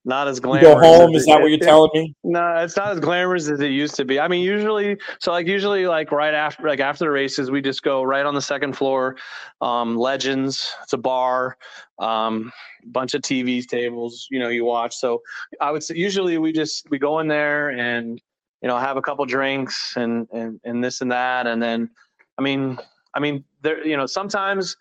[0.05, 0.63] not as glamorous.
[0.63, 1.15] You go home?
[1.15, 2.15] Is that what you're telling me?
[2.23, 4.19] No, it's not as glamorous as it used to be.
[4.19, 7.83] I mean, usually, so like usually, like right after, like after the races, we just
[7.83, 9.17] go right on the second floor.
[9.61, 11.57] Um, Legends, it's a bar,
[11.99, 12.51] um,
[12.85, 14.27] bunch of TVs, tables.
[14.31, 14.95] You know, you watch.
[14.95, 15.21] So
[15.61, 18.21] I would say usually we just we go in there and
[18.61, 21.89] you know have a couple drinks and and and this and that, and then
[22.37, 22.77] I mean,
[23.13, 24.77] I mean, there you know sometimes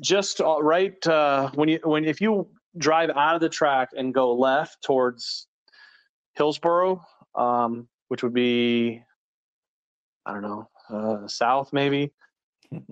[0.00, 4.12] just uh, right uh, when you when if you drive out of the track and
[4.12, 5.46] go left towards
[6.34, 7.04] Hillsborough,
[7.34, 9.02] um, which would be,
[10.26, 12.12] I don't know, uh, south maybe.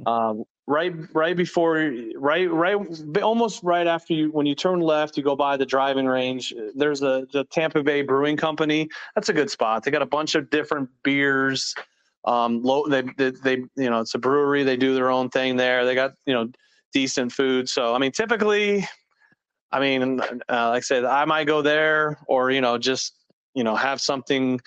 [0.07, 2.77] Um, right, right before, right, right,
[3.21, 6.55] almost right after you, when you turn left, you go by the driving range.
[6.77, 8.89] There's a the Tampa Bay Brewing Company.
[9.17, 9.83] That's a good spot.
[9.83, 11.75] They got a bunch of different beers.
[12.25, 14.63] Um, low, they, they, they, you know, it's a brewery.
[14.63, 15.85] They do their own thing there.
[15.85, 16.49] They got, you know,
[16.93, 17.69] decent food.
[17.69, 18.87] So, I mean, typically
[19.73, 23.15] I mean, uh, like I said, I might go there or, you know, just,
[23.55, 24.61] you know, have something,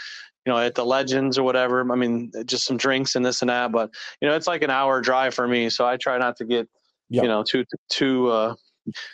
[0.45, 1.89] you know, at the Legends or whatever.
[1.91, 3.72] I mean, just some drinks and this and that.
[3.72, 5.70] But, you know, it's like an hour drive for me.
[5.70, 6.68] So I try not to get,
[7.10, 7.24] yep.
[7.24, 8.56] you know, too, too, uh,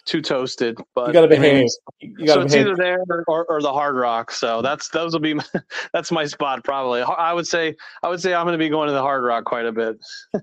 [0.06, 0.78] too toasted.
[0.96, 1.68] But you got to behave.
[2.00, 2.46] you gotta so behave.
[2.46, 4.32] it's either there or, or, the Hard Rock.
[4.32, 5.44] So that's those will be my,
[5.94, 7.02] that's my spot probably.
[7.02, 9.46] I would say I would say I'm going to be going to the Hard Rock
[9.46, 9.98] quite a bit.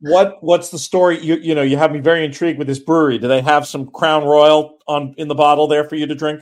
[0.00, 1.20] what what's the story?
[1.20, 3.18] You you know you have me very intrigued with this brewery.
[3.18, 6.40] Do they have some Crown Royal on in the bottle there for you to drink?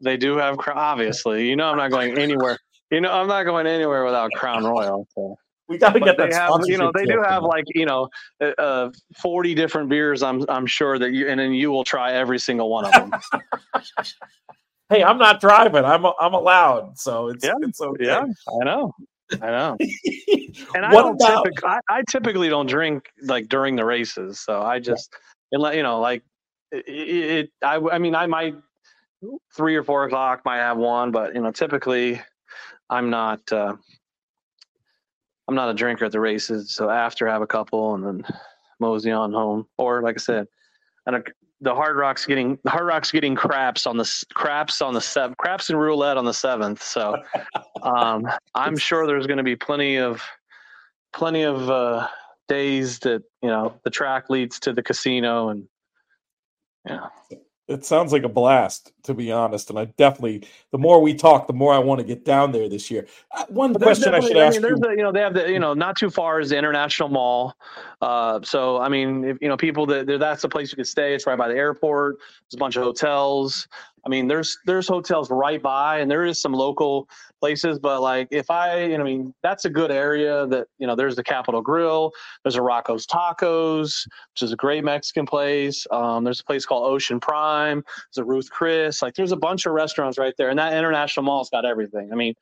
[0.00, 1.48] They do have obviously.
[1.48, 2.58] You know I'm not going anywhere.
[2.90, 5.06] You know I'm not going anywhere without Crown Royal.
[5.14, 5.36] So.
[5.68, 6.32] We got to get that.
[6.32, 8.08] Have, you know, they do have like you know,
[8.40, 10.22] uh, uh, forty different beers.
[10.22, 13.12] I'm I'm sure that you and then you will try every single one of them.
[14.88, 15.84] hey, I'm not driving.
[15.84, 18.06] I'm I'm allowed, so it's yeah, it's okay.
[18.06, 18.24] Yeah,
[18.60, 18.94] I know.
[19.42, 19.76] I know.
[20.74, 21.44] and I don't about...
[21.44, 25.14] typically, I, I, typically don't drink like during the races, so I just
[25.52, 25.72] yeah.
[25.72, 26.22] you know like
[26.72, 28.56] it, it, I I mean I might
[29.54, 32.22] three or four o'clock might have one, but you know typically
[32.88, 33.40] I'm not.
[33.52, 33.76] Uh,
[35.48, 38.24] I'm not a drinker at the races, so after have a couple and then
[38.78, 39.66] mosey on home.
[39.78, 40.46] Or like I said,
[41.06, 41.26] and
[41.60, 45.38] the Hard Rock's getting the Hard Rock's getting craps on the craps on the seventh
[45.38, 46.82] craps and roulette on the seventh.
[46.82, 47.16] So
[47.82, 50.22] um, I'm sure there's going to be plenty of
[51.12, 52.06] plenty of uh,
[52.46, 55.66] days that you know the track leads to the casino and
[56.86, 57.06] yeah
[57.68, 59.68] it sounds like a blast, to be honest.
[59.68, 62.68] And I definitely, the more we talk, the more I want to get down there
[62.68, 63.06] this year.
[63.30, 64.88] Uh, one question I should I ask mean, you.
[64.88, 67.54] A, you know, they have the, you know, not too far is the International Mall.
[68.00, 71.14] Uh, so, I mean, if, you know, people that that's the place you could stay.
[71.14, 72.18] It's right by the airport.
[72.18, 73.68] There's a bunch of hotels.
[74.08, 77.78] I mean, there's there's hotels right by, and there is some local places.
[77.78, 80.46] But like, if I, you know, I mean, that's a good area.
[80.46, 82.10] That you know, there's the Capital Grille,
[82.42, 85.86] There's a Rocco's Tacos, which is a great Mexican place.
[85.90, 87.84] Um, there's a place called Ocean Prime.
[88.14, 89.02] There's a Ruth Chris.
[89.02, 92.08] Like, there's a bunch of restaurants right there, and that International Mall's got everything.
[92.10, 92.32] I mean,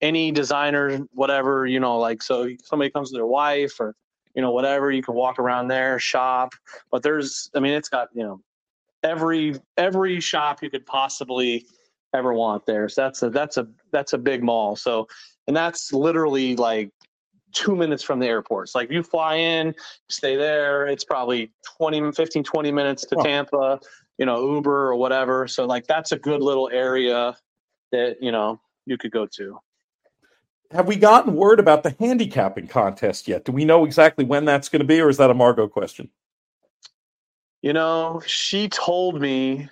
[0.00, 3.94] any designer, whatever, you know, like so somebody comes with their wife or
[4.34, 6.52] you know whatever, you can walk around there, shop.
[6.90, 8.40] But there's, I mean, it's got you know
[9.02, 11.66] every every shop you could possibly
[12.14, 12.88] ever want there.
[12.88, 14.76] So that's a that's a that's a big mall.
[14.76, 15.08] So
[15.46, 16.90] and that's literally like
[17.52, 18.70] two minutes from the airport.
[18.70, 19.74] So like you fly in,
[20.08, 23.78] stay there, it's probably 20, 15, 20 minutes to Tampa,
[24.18, 25.46] you know, Uber or whatever.
[25.46, 27.36] So like that's a good little area
[27.92, 29.58] that, you know, you could go to.
[30.70, 33.44] Have we gotten word about the handicapping contest yet?
[33.44, 36.08] Do we know exactly when that's going to be, or is that a Margot question?
[37.62, 39.68] You know, she told me,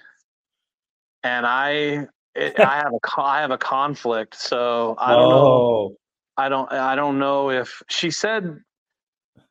[1.22, 4.36] and I, it, I have a, I have a conflict.
[4.36, 5.36] So I don't oh.
[5.36, 5.96] know.
[6.36, 8.60] I don't, I don't know if she said.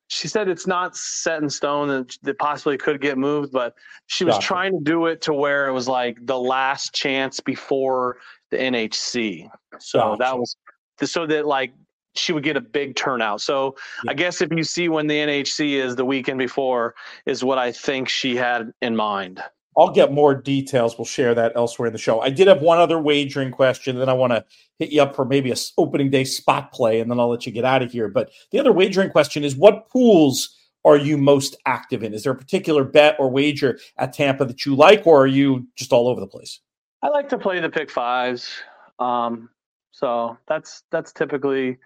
[0.08, 3.76] she said it's not set in stone that that possibly could get moved, but
[4.08, 4.48] she was Gotcha.
[4.48, 8.18] trying to do it to where it was like the last chance before
[8.50, 9.48] the NHC.
[9.80, 10.18] So Gotcha.
[10.20, 10.56] that was
[11.04, 11.74] so that like
[12.16, 13.42] she would get a big turnout.
[13.42, 14.12] So Yeah.
[14.12, 16.96] I guess if you see when the NHC is the weekend before
[17.26, 19.42] is what I think she had in mind.
[19.78, 20.98] I'll get more details.
[20.98, 22.20] We'll share that elsewhere in the show.
[22.20, 24.44] I did have one other wagering question, then I want to
[24.78, 27.52] hit you up for maybe a opening day spot play, and then I'll let you
[27.52, 28.10] get out of here.
[28.10, 32.14] But the other wagering question is, what pools are you most active in?
[32.14, 35.68] Is there a particular bet or wager at Tampa that you like, or are you
[35.76, 36.60] just all over the place?
[37.02, 38.50] I like to play the pick fives.
[38.98, 39.50] Um,
[39.92, 41.78] so that's that's typically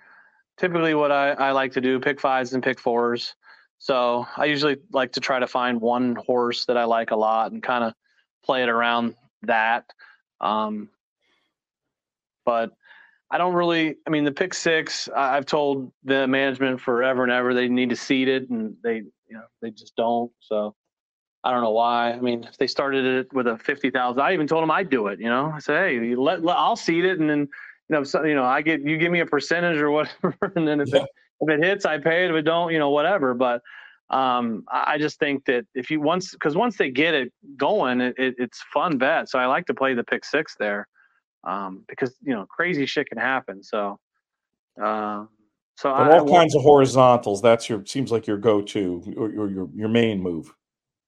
[0.64, 3.36] typically what I, I like to do, pick fives and pick fours.
[3.80, 7.51] So I usually like to try to find one horse that I like a lot
[7.51, 7.93] and kind of
[8.45, 9.84] play it around that.
[10.39, 10.88] Um,
[12.45, 12.72] but
[13.30, 13.97] I don't really.
[14.07, 15.09] I mean, the pick six.
[15.14, 18.97] I've told the management forever and ever they need to seed it, and they,
[19.28, 20.32] you know, they just don't.
[20.39, 20.76] So
[21.43, 22.14] I don't know why.
[22.14, 24.89] I mean, if they started it with a fifty thousand, I even told them I'd
[24.89, 25.20] do it.
[25.20, 27.49] You know, I said, hey, let, let I'll seed it, and then
[27.90, 30.82] know, so, you know, I get you give me a percentage or whatever, and then
[30.82, 31.02] if Yeah.
[31.02, 31.10] it
[31.42, 32.32] if it hits, I pay it.
[32.32, 33.34] If it don't, you know, whatever.
[33.34, 33.62] But
[34.10, 38.02] um, I I just think that if you once because once they get it going,
[38.02, 39.30] it, it, it's fun bet.
[39.30, 40.88] So I like to play the pick six there
[41.44, 43.64] um, because you know crazy shit can happen.
[43.64, 44.00] So.
[44.82, 45.26] Uh,
[45.76, 47.42] so I, all kinds of horizontals.
[47.42, 50.54] That's your seems like your go-to or your your, your main move.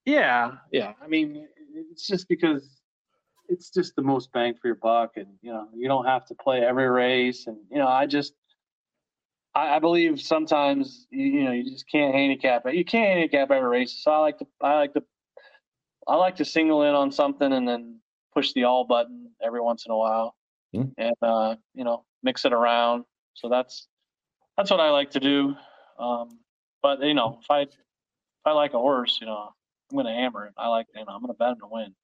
[0.06, 0.94] Yeah, yeah.
[1.04, 2.82] I mean, it's just because
[3.50, 6.36] it's just the most bang for your buck, and you know, you don't have to
[6.36, 8.34] play every race, and you know, I just,
[9.54, 12.76] I, I believe sometimes you, you know you just can't handicap it.
[12.76, 15.04] You can't handicap every race, so I like to, I like to,
[16.08, 18.00] I like to single in on something and then
[18.34, 20.36] push the all button every once in a while,
[20.74, 20.90] Hmm.
[20.98, 23.06] and uh, you know, mix it around.
[23.34, 23.88] So that's
[24.58, 25.56] that's what I like to do.
[26.00, 26.40] Um,
[26.82, 27.70] but you know, if I if
[28.46, 29.50] I like a horse, you know,
[29.92, 30.54] I'm going to hammer it.
[30.58, 31.96] I like, you know, I'm going to bet him to win.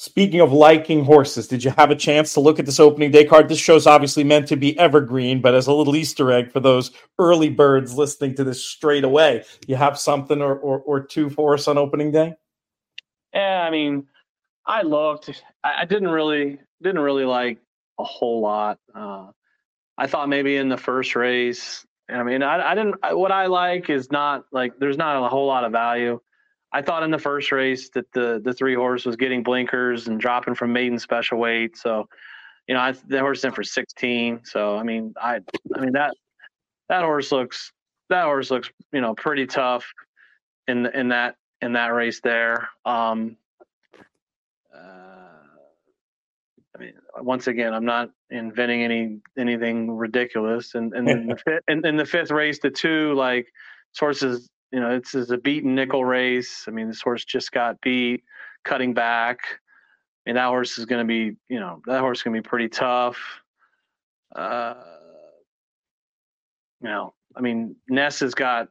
[0.00, 3.24] Speaking of liking horses, did you have a chance to look at this opening day
[3.24, 3.48] card?
[3.48, 6.92] This show's obviously meant to be evergreen, but as a little Easter egg for those
[7.18, 11.54] early birds listening to this straight away, you have something or, or, or two for
[11.54, 12.34] us on opening day?
[13.34, 14.06] Yeah, I mean,
[14.64, 15.42] I looked.
[15.64, 17.58] I, I didn't really didn't really like
[17.98, 18.78] a whole lot.
[18.94, 19.32] Uh,
[19.98, 21.84] I thought maybe in the first race.
[22.08, 22.94] I mean, I, I didn't.
[23.16, 26.20] What I like is not like there's not a whole lot of value.
[26.72, 30.20] I thought in the first race that the the three horse was getting blinkers and
[30.20, 31.76] dropping from maiden special weight.
[31.76, 32.08] So,
[32.66, 34.40] you know, I, the horse in for 16.
[34.44, 35.40] So, I mean, I
[35.74, 36.14] I mean that
[36.88, 37.72] that horse looks
[38.10, 39.86] that horse looks you know pretty tough
[40.66, 42.68] in in that in that race there.
[42.84, 43.36] Um,
[44.74, 44.78] uh,
[46.76, 50.74] I mean, once again, I'm not inventing any anything ridiculous.
[50.74, 53.48] And and in the fifth, in, in the fifth race, the two like
[53.92, 56.64] sources, you know, it's, it's a beaten nickel race.
[56.66, 58.22] I mean, this horse just got beat,
[58.64, 59.40] cutting back.
[60.26, 62.48] And that horse is going to be, you know, that horse is going to be
[62.48, 63.18] pretty tough.
[64.34, 64.74] Uh,
[66.82, 68.68] you know, I mean, Ness has got,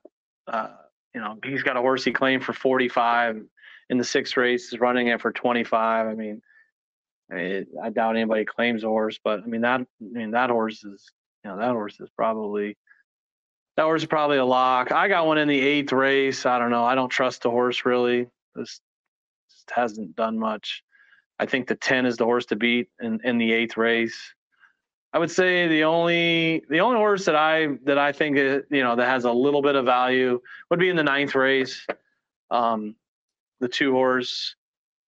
[0.48, 0.70] uh,
[1.16, 3.41] you know, he's got a horse he claimed for 45
[3.89, 6.08] in the sixth race, is running it for 25.
[6.08, 6.41] I mean,
[7.30, 9.82] it, I doubt anybody claims a horse, but I mean that.
[9.82, 11.12] I mean that horse is,
[11.43, 12.78] you know, that horse is probably
[13.78, 14.91] that horse is probably a lock.
[14.91, 16.45] I got one in the eighth race.
[16.45, 16.84] I don't know.
[16.84, 18.28] I don't trust the horse really.
[18.55, 18.82] This
[19.49, 20.84] just hasn't done much.
[21.39, 24.17] I think the ten is the horse to beat in, in the eighth race.
[25.13, 28.84] I would say the only the only horse that I that I think uh, you
[28.84, 31.86] know that has a little bit of value would be in the ninth race.
[32.49, 32.95] Um,
[33.59, 34.55] the two horse.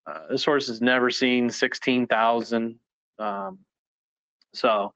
[0.05, 2.79] Uh, this horse has never seen sixteen thousand.
[3.17, 3.59] Um,
[4.53, 4.93] so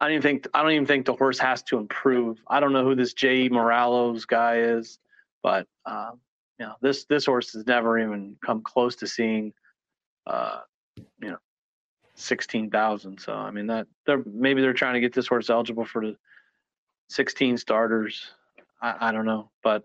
[0.00, 2.38] I don't even think I don't even think the horse has to improve.
[2.48, 3.48] I don't know who this J.
[3.48, 4.98] Morales guy is,
[5.42, 6.20] but um,
[6.58, 9.52] you know this this horse has never even come close to seeing,
[10.26, 10.60] uh,
[10.96, 11.38] you know,
[12.14, 13.20] sixteen thousand.
[13.20, 16.16] So I mean that they're maybe they're trying to get this horse eligible for the
[17.08, 18.30] sixteen starters.
[18.82, 19.82] I, I don't know, but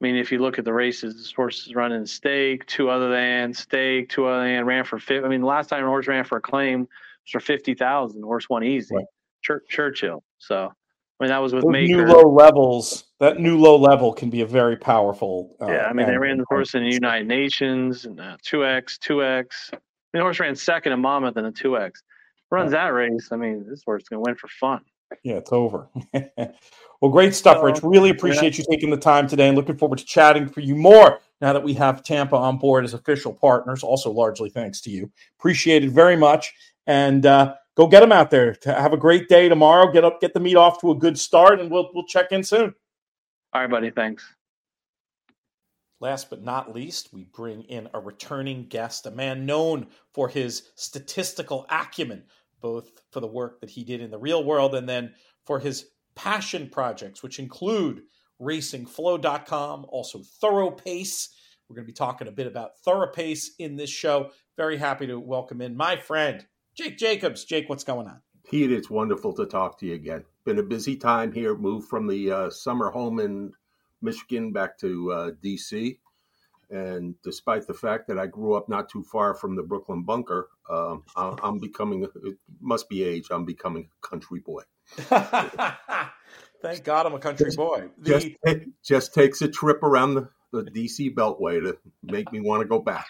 [0.00, 3.10] I mean, if you look at the races, this horse is running stake, two other
[3.10, 5.24] than stake, two other than ran for fifty.
[5.24, 8.20] I mean, last time a horse ran for a claim was for fifty thousand.
[8.22, 8.94] The horse won easy.
[8.94, 9.04] Right.
[9.46, 10.22] Chur- Churchill.
[10.38, 10.72] So
[11.18, 12.06] I mean, that was with Those Maker.
[12.06, 15.56] new low levels, that new low level can be a very powerful.
[15.60, 18.66] Uh, yeah, I mean, they ran the horse in the United Nations and uh, two
[18.66, 19.70] X, two X.
[20.12, 22.02] The horse ran second in Monmouth in a two X.
[22.50, 23.28] Runs that race.
[23.32, 24.80] I mean, this horse is gonna win for fun.
[25.22, 25.88] Yeah, it's over.
[26.12, 27.80] well, great stuff, Rich.
[27.82, 31.20] Really appreciate you taking the time today and looking forward to chatting for you more
[31.40, 33.82] now that we have Tampa on board as official partners.
[33.82, 35.10] Also, largely thanks to you.
[35.38, 36.52] Appreciate it very much.
[36.86, 38.56] And uh, go get them out there.
[38.64, 39.90] Have a great day tomorrow.
[39.92, 42.42] Get up, get the meet off to a good start, and we'll we'll check in
[42.42, 42.74] soon.
[43.52, 43.90] All right, buddy.
[43.90, 44.24] Thanks.
[45.98, 50.70] Last but not least, we bring in a returning guest, a man known for his
[50.74, 52.24] statistical acumen,
[52.60, 55.14] both for the work that he did in the real world and then
[55.46, 58.02] for his passion projects, which include
[58.42, 61.28] racingflow.com, also ThoroPace.
[61.68, 64.30] We're going to be talking a bit about ThoroPace in this show.
[64.58, 66.46] Very happy to welcome in my friend,
[66.76, 67.44] Jake Jacobs.
[67.44, 68.20] Jake, what's going on?
[68.48, 70.24] Pete, it's wonderful to talk to you again.
[70.44, 71.56] Been a busy time here.
[71.56, 73.52] Moved from the uh, summer home in
[74.02, 75.98] Michigan back to uh, D.C.
[76.70, 80.48] And despite the fact that I grew up not too far from the Brooklyn bunker,
[80.68, 84.62] um, I'm becoming, it must be age, I'm becoming a country boy.
[86.62, 87.88] Thank God I'm a country boy.
[87.98, 88.36] The...
[88.44, 92.68] Just, just takes a trip around the, the DC Beltway to make me want to
[92.68, 93.06] go back.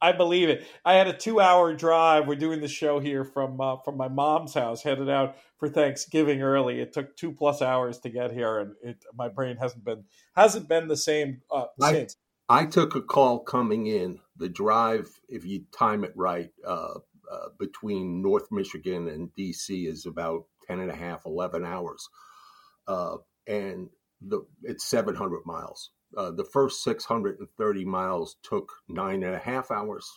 [0.00, 0.66] I believe it.
[0.84, 2.26] I had a two-hour drive.
[2.26, 6.42] We're doing the show here from uh, from my mom's house, headed out for Thanksgiving
[6.42, 6.80] early.
[6.80, 10.04] It took two plus hours to get here, and it, my brain hasn't been
[10.36, 12.16] hasn't been the same uh, I, since.
[12.48, 14.20] I took a call coming in.
[14.36, 16.94] The drive, if you time it right, uh,
[17.30, 22.08] uh between North Michigan and DC is about 10 and a half, 11 hours.
[22.86, 23.88] Uh, and
[24.20, 25.90] the, it's 700 miles.
[26.16, 30.10] Uh, the first 630 miles took nine and a half hours,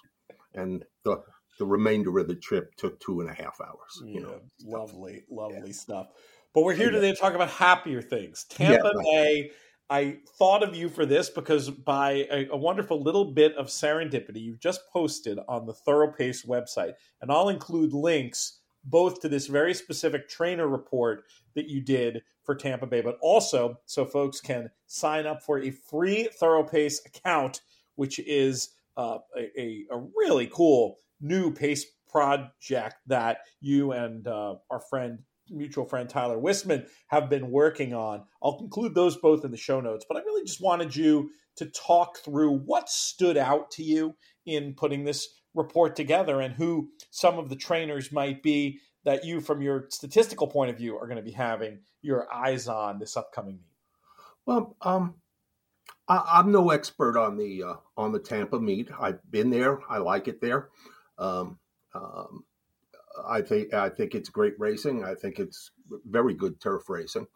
[0.53, 1.21] and the
[1.59, 4.01] the remainder of the trip took two and a half hours.
[4.03, 5.73] You know, lovely, lovely yeah.
[5.73, 6.07] stuff.
[6.53, 6.99] But we're here yeah.
[6.99, 8.45] today to talk about happier things.
[8.49, 9.01] Tampa yeah.
[9.03, 9.51] Bay.
[9.89, 14.39] I thought of you for this because by a, a, wonderful little bit of serendipity,
[14.41, 19.73] you've just posted on the ThoroPace website, and I'll include links both to this very
[19.73, 21.25] specific trainer report
[21.55, 25.72] that you did for Tampa Bay, but also so folks can sign up for a
[25.72, 27.62] free ThoroPace account,
[27.95, 34.82] which is uh, a, a, really cool new pace project that you and uh, our
[34.89, 38.24] friend mutual friend Tyler Wisman have been working on.
[38.43, 41.68] I'll include those both in the show notes, but I really just wanted you to
[41.68, 47.39] talk through what stood out to you in putting this report together and who some
[47.39, 51.18] of the trainers might be that you, from your statistical point of view, are going
[51.18, 53.78] to be having your eyes on this upcoming meet?
[54.45, 55.16] Well, um,
[56.08, 58.89] I, am no expert on the uh, on the Tampa meet.
[58.99, 59.80] I've been there.
[59.89, 60.70] I like it there.
[61.18, 61.60] Um,
[61.93, 62.43] um,
[63.28, 65.04] I think I think it's great racing.
[65.04, 65.72] I think it's
[66.06, 67.28] very good turf racing,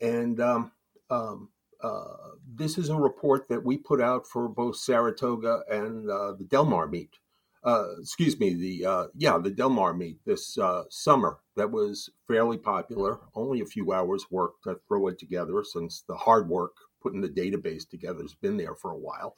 [0.00, 0.72] and um,
[1.10, 1.48] um,
[1.82, 2.16] uh,
[2.54, 6.64] this is a report that we put out for both Saratoga and uh, the Del
[6.64, 7.18] Mar meet
[7.64, 12.10] uh, excuse me, the uh, yeah, the Del Mar meet this uh, summer that was
[12.26, 13.20] fairly popular.
[13.34, 17.28] Only a few hours work to throw it together, since the hard work putting the
[17.28, 19.34] database together has been there for a while.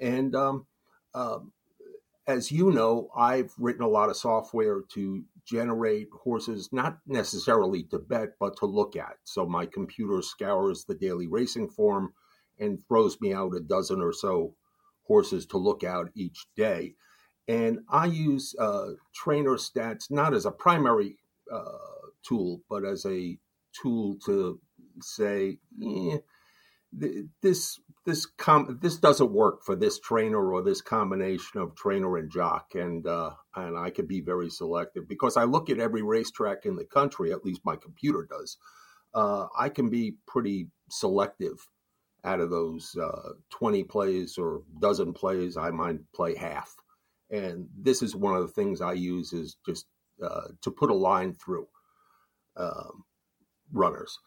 [0.00, 0.66] And um,
[1.14, 1.52] um,
[2.26, 7.98] as you know, I've written a lot of software to generate horses, not necessarily to
[7.98, 9.16] bet, but to look at.
[9.24, 12.12] So my computer scours the daily racing form
[12.58, 14.54] and throws me out a dozen or so
[15.02, 16.94] horses to look out each day.
[17.50, 21.16] And I use uh, trainer stats not as a primary
[21.52, 21.78] uh,
[22.22, 23.38] tool, but as a
[23.72, 24.60] tool to
[25.00, 26.18] say, eh,
[27.42, 32.30] this this com- this doesn't work for this trainer or this combination of trainer and
[32.30, 36.66] jock, and uh, and I can be very selective because I look at every racetrack
[36.66, 37.32] in the country.
[37.32, 38.58] At least my computer does.
[39.12, 41.66] Uh, I can be pretty selective
[42.22, 45.56] out of those uh, 20 plays or dozen plays.
[45.56, 46.76] I might play half
[47.30, 49.86] and this is one of the things I use is just
[50.22, 51.66] uh, to put a line through
[52.56, 53.04] um,
[53.72, 54.18] runners.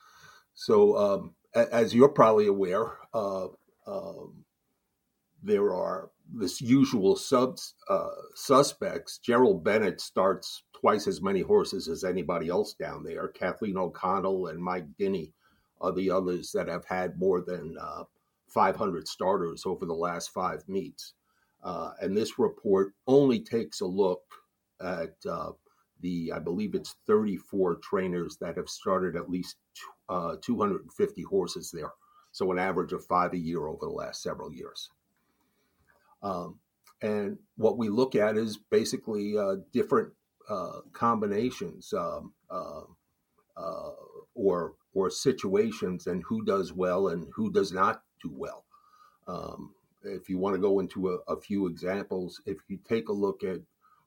[0.56, 3.47] So, um, as you're probably aware, uh,
[3.86, 4.45] um,
[5.43, 9.18] there are this usual subs, uh, suspects.
[9.20, 13.28] Gerald Bennett starts twice as many horses as anybody else down there.
[13.28, 15.32] Kathleen O'Connell and Mike Dini
[15.82, 18.04] are the others that have had more than uh,
[18.47, 21.14] 500 starters over the last five meets.
[21.64, 24.24] Uh, and this report only takes a look
[24.82, 25.51] at uh,
[26.01, 29.55] the, I believe it's 34 trainers that have started at least
[30.09, 31.91] uh, 250 horses there.
[32.32, 34.89] So an average of five a year over the last several years.
[36.22, 36.59] Um,
[37.01, 40.11] and what we look at is basically uh, different
[40.49, 42.82] uh, combinations um, uh,
[44.36, 48.64] or or situations and who does well and who does not do well.
[49.28, 49.74] Um,
[50.04, 53.43] if you want to go into a, a few examples, if you take a look
[53.43, 53.60] at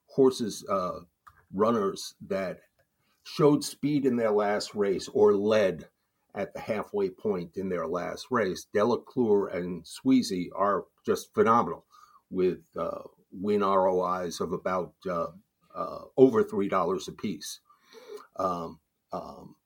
[0.06, 1.00] horses, uh,
[1.52, 2.60] runners that
[3.24, 5.88] showed speed in their last race or led
[6.34, 11.84] at the halfway point in their last race, Delacour and Sweezey are just phenomenal
[12.30, 15.28] with uh, win ROIs of about uh,
[15.74, 17.60] uh, over $3 a piece.
[18.36, 18.80] Um,
[19.12, 19.56] um,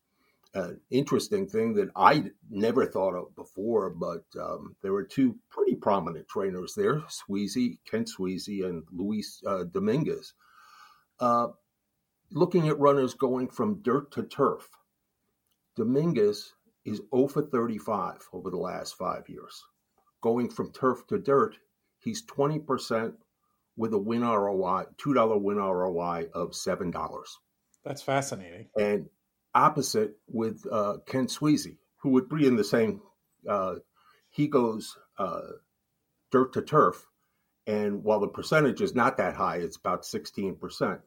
[0.55, 5.77] an interesting thing that I never thought of before, but um, there were two pretty
[5.77, 10.35] prominent trainers there: Sweezey, Kent Sweezey, and Luis uh, Dominguez.
[11.21, 11.49] Uh,
[12.33, 14.69] looking at runners going from dirt to turf,
[15.77, 19.63] Dominguez is 0 for 35 over the last five years.
[20.23, 21.57] Going from turf to dirt,
[21.99, 23.15] he's 20%
[23.77, 27.25] with a win ROI, $2 win ROI of $7.
[27.85, 28.69] That's fascinating.
[28.79, 29.09] And
[29.55, 33.01] opposite with uh, Ken Sweezey, who would be in the same,
[33.49, 33.77] uh,
[34.31, 35.41] he goes uh,
[36.31, 37.07] dirt to turf.
[37.67, 41.01] And while the percentage is not that high, it's about 16%,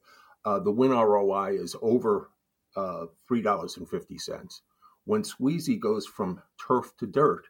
[0.46, 2.30] uh, the win ROI is over
[2.76, 4.62] uh, $3.50.
[5.06, 7.46] When Sweezey goes from turf to dirt,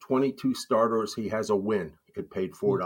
[0.00, 1.94] 22 starters, he has a win.
[2.14, 2.80] It paid $4.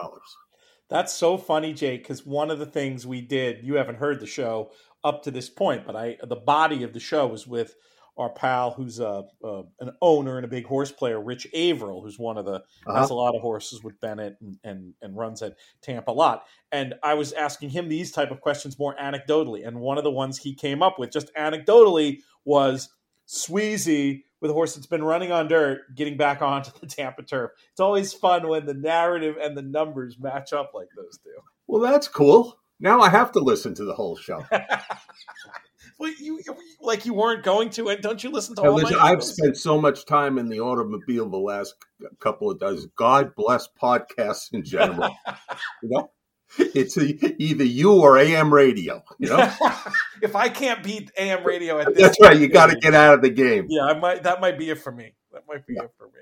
[0.89, 4.27] That's so funny, Jake, because one of the things we did, you haven't heard the
[4.27, 4.73] show
[5.05, 7.75] up to this point, but I the body of the show was with
[8.17, 12.19] our pal who's a, a, an owner and a big horse player, Rich Averill, who's
[12.19, 12.97] one of the uh-huh.
[12.97, 16.45] has a lot of horses with Bennett and, and and runs at Tampa a lot.
[16.73, 20.11] And I was asking him these type of questions more anecdotally, and one of the
[20.11, 22.91] ones he came up with just anecdotally was
[23.27, 27.53] Sweezey with a horse that's been running on dirt, getting back onto the Tampa turf.
[27.71, 31.31] It's always fun when the narrative and the numbers match up like those do.
[31.67, 32.59] Well, that's cool.
[32.81, 34.45] Now I have to listen to the whole show.
[35.99, 36.41] well, you
[36.81, 39.11] like you weren't going to, and don't you listen to all listen, my?
[39.11, 41.75] I've spent so much time in the automobile the last
[42.19, 42.87] couple of days.
[42.97, 45.15] God bless podcasts in general.
[45.83, 46.11] you know,
[46.59, 49.05] it's either you or AM radio.
[49.19, 49.53] You know,
[50.23, 52.39] if I can't beat AM radio at this, that's right.
[52.39, 53.67] You got to get out of the game.
[53.69, 54.23] Yeah, I might.
[54.23, 55.15] That might be it for me.
[55.33, 55.85] That might be yeah.
[55.85, 56.21] it for me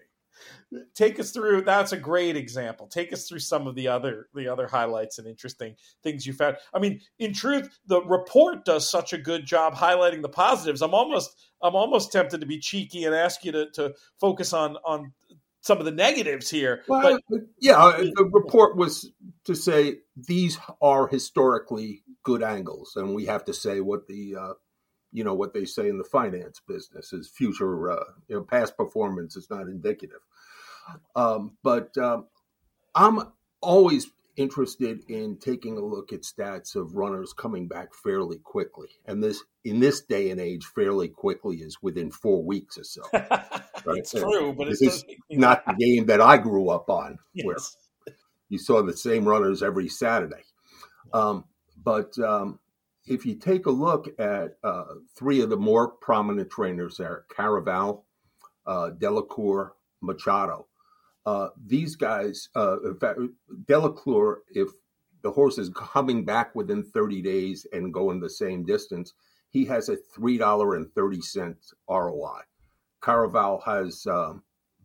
[0.95, 2.87] take us through that's a great example.
[2.87, 6.57] Take us through some of the other the other highlights and interesting things you found.
[6.75, 10.83] I mean in truth the report does such a good job highlighting the positives.
[10.83, 14.77] I'm almost i'm almost tempted to be cheeky and ask you to, to focus on
[14.85, 15.13] on
[15.61, 19.11] some of the negatives here well, but yeah uh, the report was
[19.45, 24.53] to say these are historically good angles and we have to say what the uh,
[25.13, 28.77] you know what they say in the finance business is future uh, you know past
[28.77, 30.21] performance is not indicative
[31.17, 32.27] um, but um,
[32.95, 33.21] i'm
[33.61, 34.09] always
[34.39, 38.89] interested in taking a look at stats of runners coming back fairly quickly.
[39.05, 43.03] And this in this day and age fairly quickly is within four weeks or so.
[43.87, 43.99] Right?
[43.99, 47.47] it's true but this is not the game that i grew up on yes.
[47.47, 48.17] where
[48.49, 50.43] you saw the same runners every saturday.
[51.13, 51.45] Um,
[51.83, 52.59] but um,
[53.07, 58.03] if you take a look at uh, three of the more prominent trainers there, Caraval,
[58.67, 60.67] uh, Delacour, Machado,
[61.29, 64.69] uh, these guys, uh, in fact, if
[65.23, 69.13] the horse is coming back within 30 days and going the same distance,
[69.51, 71.55] he has a $3.30
[71.91, 72.41] ROI.
[73.03, 74.43] Caraval has, um,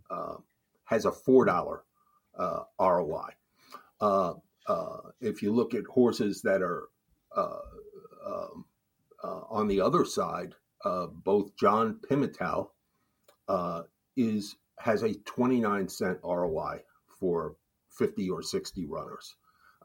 [0.09, 0.35] uh,
[0.85, 1.79] has a $4
[2.37, 3.29] uh, ROI.
[4.01, 4.33] Uh,
[5.21, 6.89] if you look at horses that are
[7.35, 8.65] um,
[9.23, 12.69] uh, on the other side, uh, both John Pimentel
[13.47, 13.83] uh,
[14.17, 16.79] is has a 29 cent ROI
[17.19, 17.55] for
[17.97, 19.35] 50 or 60 runners.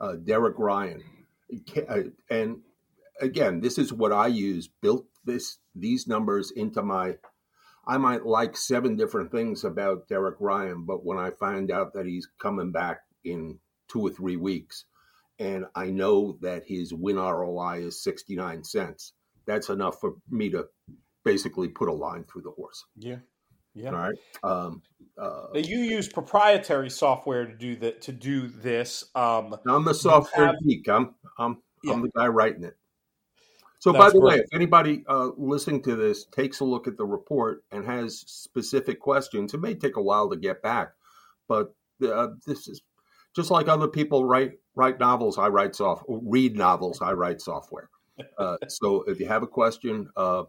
[0.00, 1.02] Uh, Derek Ryan,
[1.88, 2.60] uh, and
[3.20, 4.68] again, this is what I use.
[4.68, 7.16] Built this these numbers into my.
[7.86, 12.06] I might like seven different things about Derek Ryan, but when I find out that
[12.06, 13.58] he's coming back in
[13.88, 14.84] two or three weeks,
[15.38, 19.14] and I know that his win ROI is 69 cents,
[19.46, 20.66] that's enough for me to
[21.24, 22.84] basically put a line through the horse.
[22.96, 23.16] Yeah.
[23.74, 23.90] Yeah.
[23.90, 24.18] All right.
[24.42, 24.82] Um,
[25.16, 28.02] uh, you use proprietary software to do that.
[28.02, 30.88] To do this, um, I'm the software have, geek.
[30.88, 31.92] I'm I'm yeah.
[31.92, 32.76] I'm the guy writing it.
[33.80, 36.96] So, That's by the way, if anybody uh, listening to this takes a look at
[36.96, 40.94] the report and has specific questions, it may take a while to get back,
[41.46, 41.74] but
[42.04, 42.82] uh, this is
[43.36, 45.38] just like other people write write novels.
[45.38, 47.00] I write soft read novels.
[47.00, 47.90] I write software.
[48.36, 50.42] Uh, so if you have a question, uh,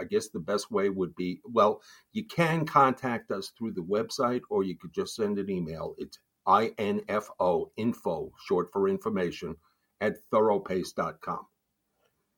[0.00, 1.80] I guess the best way would be well,
[2.12, 5.94] you can contact us through the website, or you could just send an email.
[5.98, 6.18] It's
[6.78, 9.56] info info short for information
[10.00, 11.46] at thoropace.com.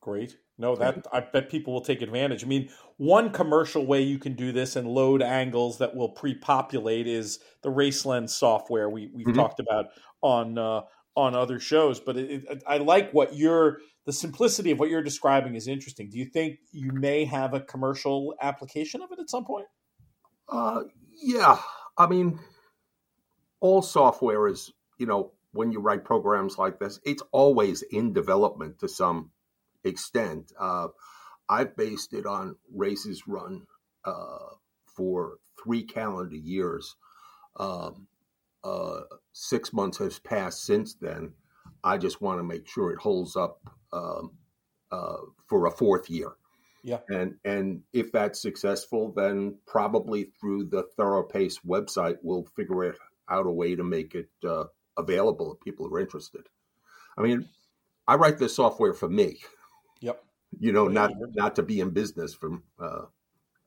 [0.01, 0.37] Great.
[0.57, 2.43] No, that I bet people will take advantage.
[2.43, 7.07] I mean, one commercial way you can do this and load angles that will pre-populate
[7.07, 9.35] is the RaceLens software we we've mm-hmm.
[9.35, 9.87] talked about
[10.21, 10.81] on uh,
[11.17, 11.99] on other shows.
[11.99, 16.09] But it, it, I like what you're the simplicity of what you're describing is interesting.
[16.09, 19.67] Do you think you may have a commercial application of it at some point?
[20.47, 20.83] Uh,
[21.21, 21.57] yeah.
[21.97, 22.39] I mean,
[23.59, 28.79] all software is you know when you write programs like this, it's always in development
[28.79, 29.31] to some
[29.83, 30.51] extent.
[30.59, 30.87] Uh,
[31.47, 33.65] I've based it on races run
[34.03, 34.49] uh,
[34.85, 36.95] for three calendar years.
[37.57, 38.07] Um,
[38.63, 39.01] uh,
[39.31, 41.33] six months has passed since then.
[41.83, 43.61] I just want to make sure it holds up
[43.95, 44.31] um,
[44.91, 45.17] uh,
[45.47, 46.33] for a fourth year.
[46.83, 46.99] Yeah.
[47.09, 52.97] And and if that's successful, then probably through the ThoroPace website, we'll figure it
[53.27, 54.65] out a way to make it uh,
[54.95, 56.47] available if people who are interested.
[57.17, 57.49] I mean,
[58.07, 59.39] I write this software for me.
[60.01, 60.23] Yep.
[60.59, 63.05] You know, not not to be in business from uh,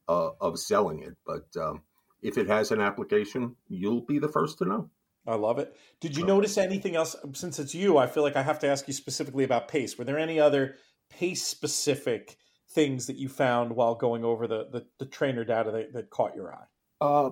[0.09, 1.82] uh, of selling it, but um,
[2.22, 4.90] if it has an application, you'll be the first to know.
[5.28, 5.76] I love it.
[6.00, 7.14] Did you notice anything else?
[7.34, 9.98] Since it's you, I feel like I have to ask you specifically about pace.
[9.98, 10.76] Were there any other
[11.10, 12.38] pace specific
[12.70, 16.34] things that you found while going over the the, the trainer data that, that, caught
[16.34, 16.64] your eye?
[17.00, 17.30] Uh,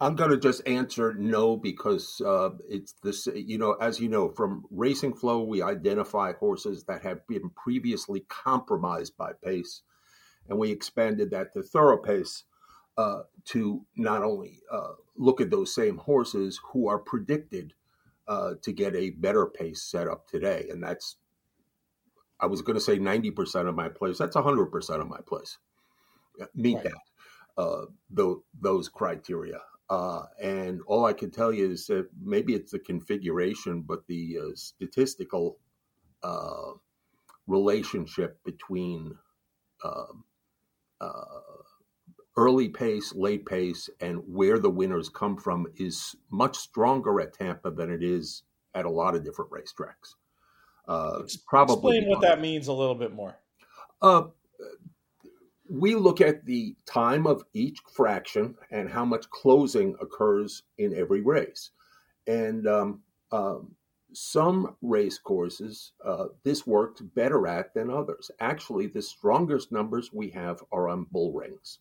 [0.00, 3.26] I'm going to just answer no because uh, it's this.
[3.34, 8.24] You know, as you know, from Racing Flow, we identify horses that have been previously
[8.28, 9.82] compromised by pace,
[10.48, 12.44] and we expanded that to ThoroPace
[12.96, 17.74] uh, to not only uh, look at those same horses who are predicted
[18.26, 21.16] uh, to get a better pace set up today, and that's
[22.40, 24.18] I was going to say 90% of my place.
[24.18, 25.58] That's 100% of my place.
[26.54, 26.84] Meet right.
[26.84, 29.60] that, uh, those, those criteria.
[29.88, 34.38] Uh, and all I can tell you is that maybe it's the configuration, but the
[34.42, 35.58] uh, statistical
[36.22, 36.72] uh,
[37.46, 39.14] relationship between
[39.84, 40.24] um,
[41.00, 41.24] uh,
[42.36, 47.70] early pace, late pace, and where the winners come from is much stronger at Tampa
[47.70, 48.42] than it is
[48.74, 50.14] at a lot of different racetracks.
[50.86, 53.36] Uh, probably explain what that means a little bit more.
[54.02, 54.24] Uh,
[55.68, 61.22] we look at the time of each fraction and how much closing occurs in every
[61.22, 61.70] race,
[62.26, 63.00] and um,
[63.32, 63.74] um,
[64.12, 68.30] some race courses uh, this worked better at than others.
[68.40, 71.78] Actually, the strongest numbers we have are on bull rings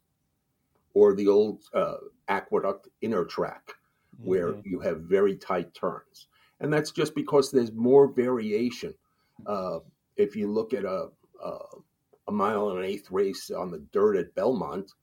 [0.93, 1.95] or the old uh,
[2.27, 3.73] aqueduct inner track,
[4.15, 4.29] mm-hmm.
[4.29, 6.27] where you have very tight turns
[6.63, 8.93] and that's just because there's more variation.
[9.45, 9.79] Uh,
[10.15, 11.09] if you look at a,
[11.43, 11.57] a,
[12.29, 14.93] a mile and an eighth race on the dirt at Belmont,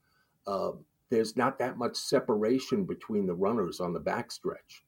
[0.47, 0.71] uh,
[1.09, 4.81] there's not that much separation between the runners on the backstretch.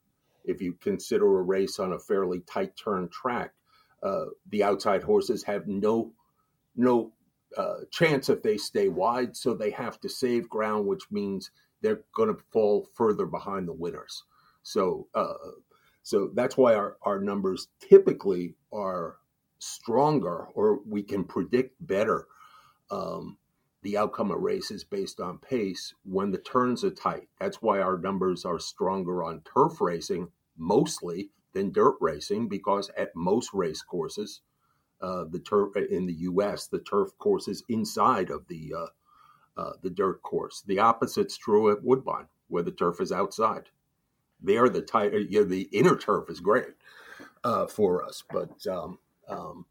[0.46, 3.52] If you consider a race on a fairly tight turn track,
[4.02, 6.12] uh, the outside horses have no
[6.76, 7.12] no
[7.58, 11.52] uh, chance if they stay wide, so they have to save ground, which means
[11.82, 14.24] they're going to fall further behind the winners.
[14.64, 15.34] So uh,
[16.04, 19.18] so that's why our, our numbers typically are
[19.60, 22.28] stronger or we can predict better
[22.92, 23.38] um,
[23.82, 27.30] the outcome of races based on pace when the turns are tight.
[27.40, 33.16] That's why our numbers are stronger on turf racing mostly than dirt racing because at
[33.16, 34.42] most race courses,
[35.04, 36.68] uh, the turf in the U.S.
[36.68, 40.64] the turf course is inside of the uh, uh, the dirt course.
[40.66, 43.70] The opposite's true at Woodbine, where the turf is outside
[44.44, 46.76] there the tight you know, the inner turf is great
[47.44, 49.00] uh, for us but um,
[49.30, 49.66] um,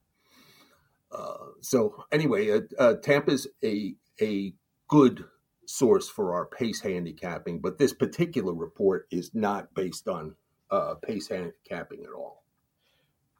[1.12, 4.54] uh, so anyway uh, uh, tampa's a a
[4.88, 5.24] good
[5.66, 10.34] source for our pace handicapping but this particular report is not based on
[10.70, 12.41] uh, pace handicapping at all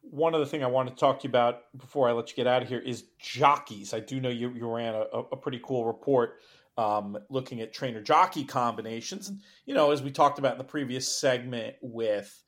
[0.03, 2.47] one other thing I want to talk to you about before I let you get
[2.47, 3.93] out of here is jockeys.
[3.93, 4.99] I do know you, you ran a,
[5.31, 6.39] a pretty cool report
[6.77, 9.29] um, looking at trainer jockey combinations.
[9.29, 12.43] And, you know, as we talked about in the previous segment with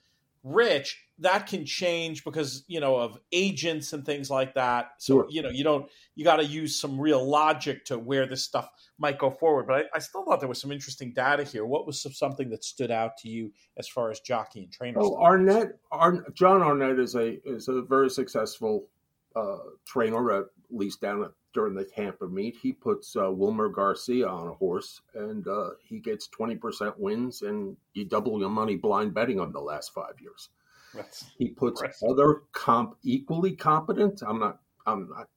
[0.45, 4.91] Rich, that can change because, you know, of agents and things like that.
[4.99, 5.26] So, sure.
[5.27, 8.69] you know, you don't, you got to use some real logic to where this stuff
[8.99, 9.65] might go forward.
[9.65, 11.65] But I, I, still thought there was some interesting data here.
[11.65, 14.99] What was something that stood out to you as far as jockey and trainer?
[15.01, 18.88] Oh, Arnett, Ar- John Arnett is a, is a very successful
[19.35, 19.57] uh,
[19.88, 24.49] trainer, at least down at during the Tampa meet, he puts uh, Wilmer Garcia on
[24.49, 29.15] a horse, and uh, he gets twenty percent wins, and you double your money blind
[29.15, 30.49] betting on the last five years.
[30.94, 32.10] That's he puts impressive.
[32.10, 34.22] other comp equally competent.
[34.22, 34.60] I'm not.
[34.86, 35.30] I'm not.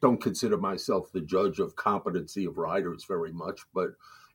[0.00, 3.90] Don't consider myself the judge of competency of riders very much, but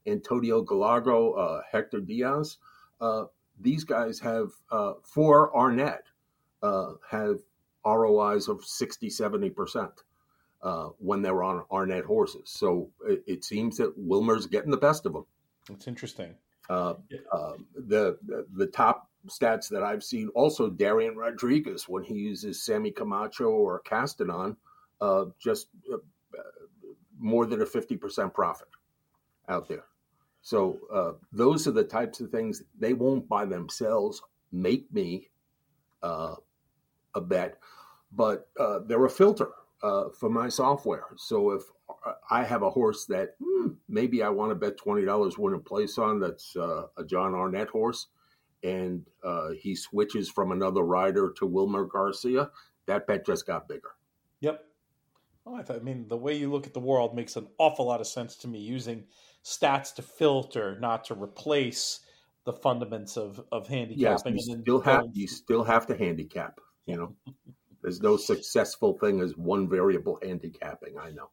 [0.05, 2.57] Antonio Gallardo, uh, Hector Diaz,
[3.01, 3.25] uh,
[3.59, 6.03] these guys have uh, for Arnett
[6.61, 7.37] uh, have
[7.85, 10.03] ROIs of 60, 70 percent
[10.61, 12.49] uh, when they're on Arnett horses.
[12.49, 15.25] So it, it, seems that Wilmer's getting the best of them.
[15.69, 16.35] That's interesting.
[16.69, 16.95] Uh,
[17.31, 22.63] uh, the, the, the top stats that I've seen also Darian Rodriguez when he uses
[22.63, 24.55] Sammy Camacho or Castanon,
[24.99, 25.97] uh, just uh,
[27.19, 28.67] more than a fifty percent profit
[29.47, 29.85] out there.
[30.41, 34.21] So uh, those are the types of things they won't by themselves
[34.51, 35.29] make me
[36.01, 36.35] uh,
[37.13, 37.59] a bet,
[38.11, 38.49] but
[38.87, 39.49] they're a filter
[39.83, 41.05] uh, for my software.
[41.17, 41.63] So if
[42.29, 45.59] I have a horse that hmm, maybe I want to bet twenty dollars win a
[45.59, 46.19] place on.
[46.19, 48.07] That's uh, a John Arnett horse,
[48.63, 52.49] and uh, he switches from another rider to Wilmer Garcia.
[52.85, 53.91] That bet just got bigger.
[54.41, 54.63] Yep.
[55.45, 58.01] Well, I, I mean, the way you look at the world makes an awful lot
[58.01, 58.59] of sense to me.
[58.59, 59.05] Using
[59.43, 62.01] stats to filter, not to replace
[62.45, 64.35] the fundamentals of of handicapping.
[64.35, 66.59] Yes, you still have you still have to handicap.
[66.85, 67.15] You know,
[67.81, 70.97] there's no successful thing as one variable handicapping.
[70.99, 71.29] I know.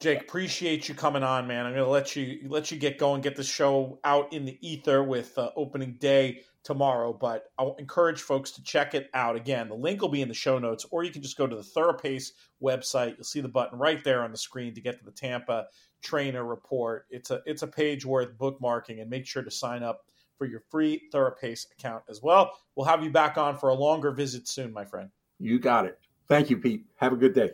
[0.00, 1.64] Jake, appreciate you coming on, man.
[1.64, 4.58] I'm going to let you let you get going, get the show out in the
[4.60, 7.12] ether with uh, opening day tomorrow.
[7.12, 9.34] But I'll encourage folks to check it out.
[9.34, 11.56] Again, the link will be in the show notes, or you can just go to
[11.56, 12.32] the ThoroPace
[12.62, 13.14] website.
[13.16, 15.68] You'll see the button right there on the screen to get to the Tampa
[16.02, 17.06] Trainer Report.
[17.08, 20.04] It's a it's a page worth bookmarking, and make sure to sign up
[20.38, 22.52] for your free ThoroPace account as well.
[22.74, 25.10] We'll have you back on for a longer visit soon, my friend.
[25.38, 25.98] You got it.
[26.28, 26.84] Thank you, Pete.
[26.96, 27.50] Have a good day.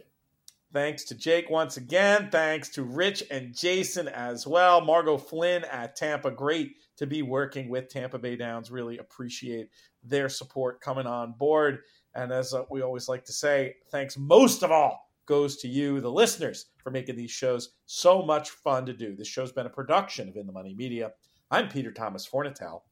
[0.73, 2.29] Thanks to Jake once again.
[2.31, 4.81] Thanks to Rich and Jason as well.
[4.81, 6.31] Margo Flynn at Tampa.
[6.31, 8.71] Great to be working with Tampa Bay Downs.
[8.71, 9.69] Really appreciate
[10.05, 11.81] their support coming on board.
[12.15, 16.01] And as uh, we always like to say, thanks most of all goes to you,
[16.01, 19.15] the listeners, for making these shows so much fun to do.
[19.15, 21.13] This show's been a production of In the Money Media.
[21.53, 22.83] I'm Peter Thomas Fornatale.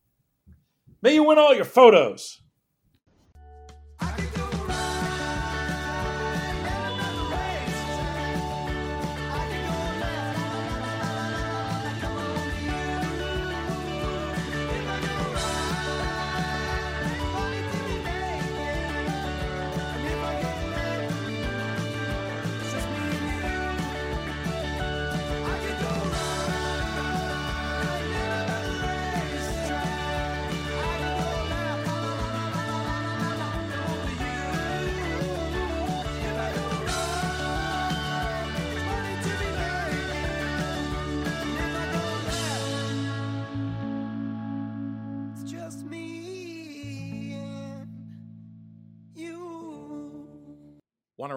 [1.01, 2.43] May you win all your photos.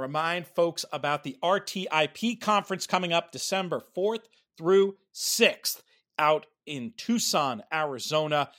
[0.02, 4.26] Remind folks about the RTIP conference coming up December 4th
[4.58, 5.82] through 6th
[6.18, 8.50] out in Tucson, Arizona.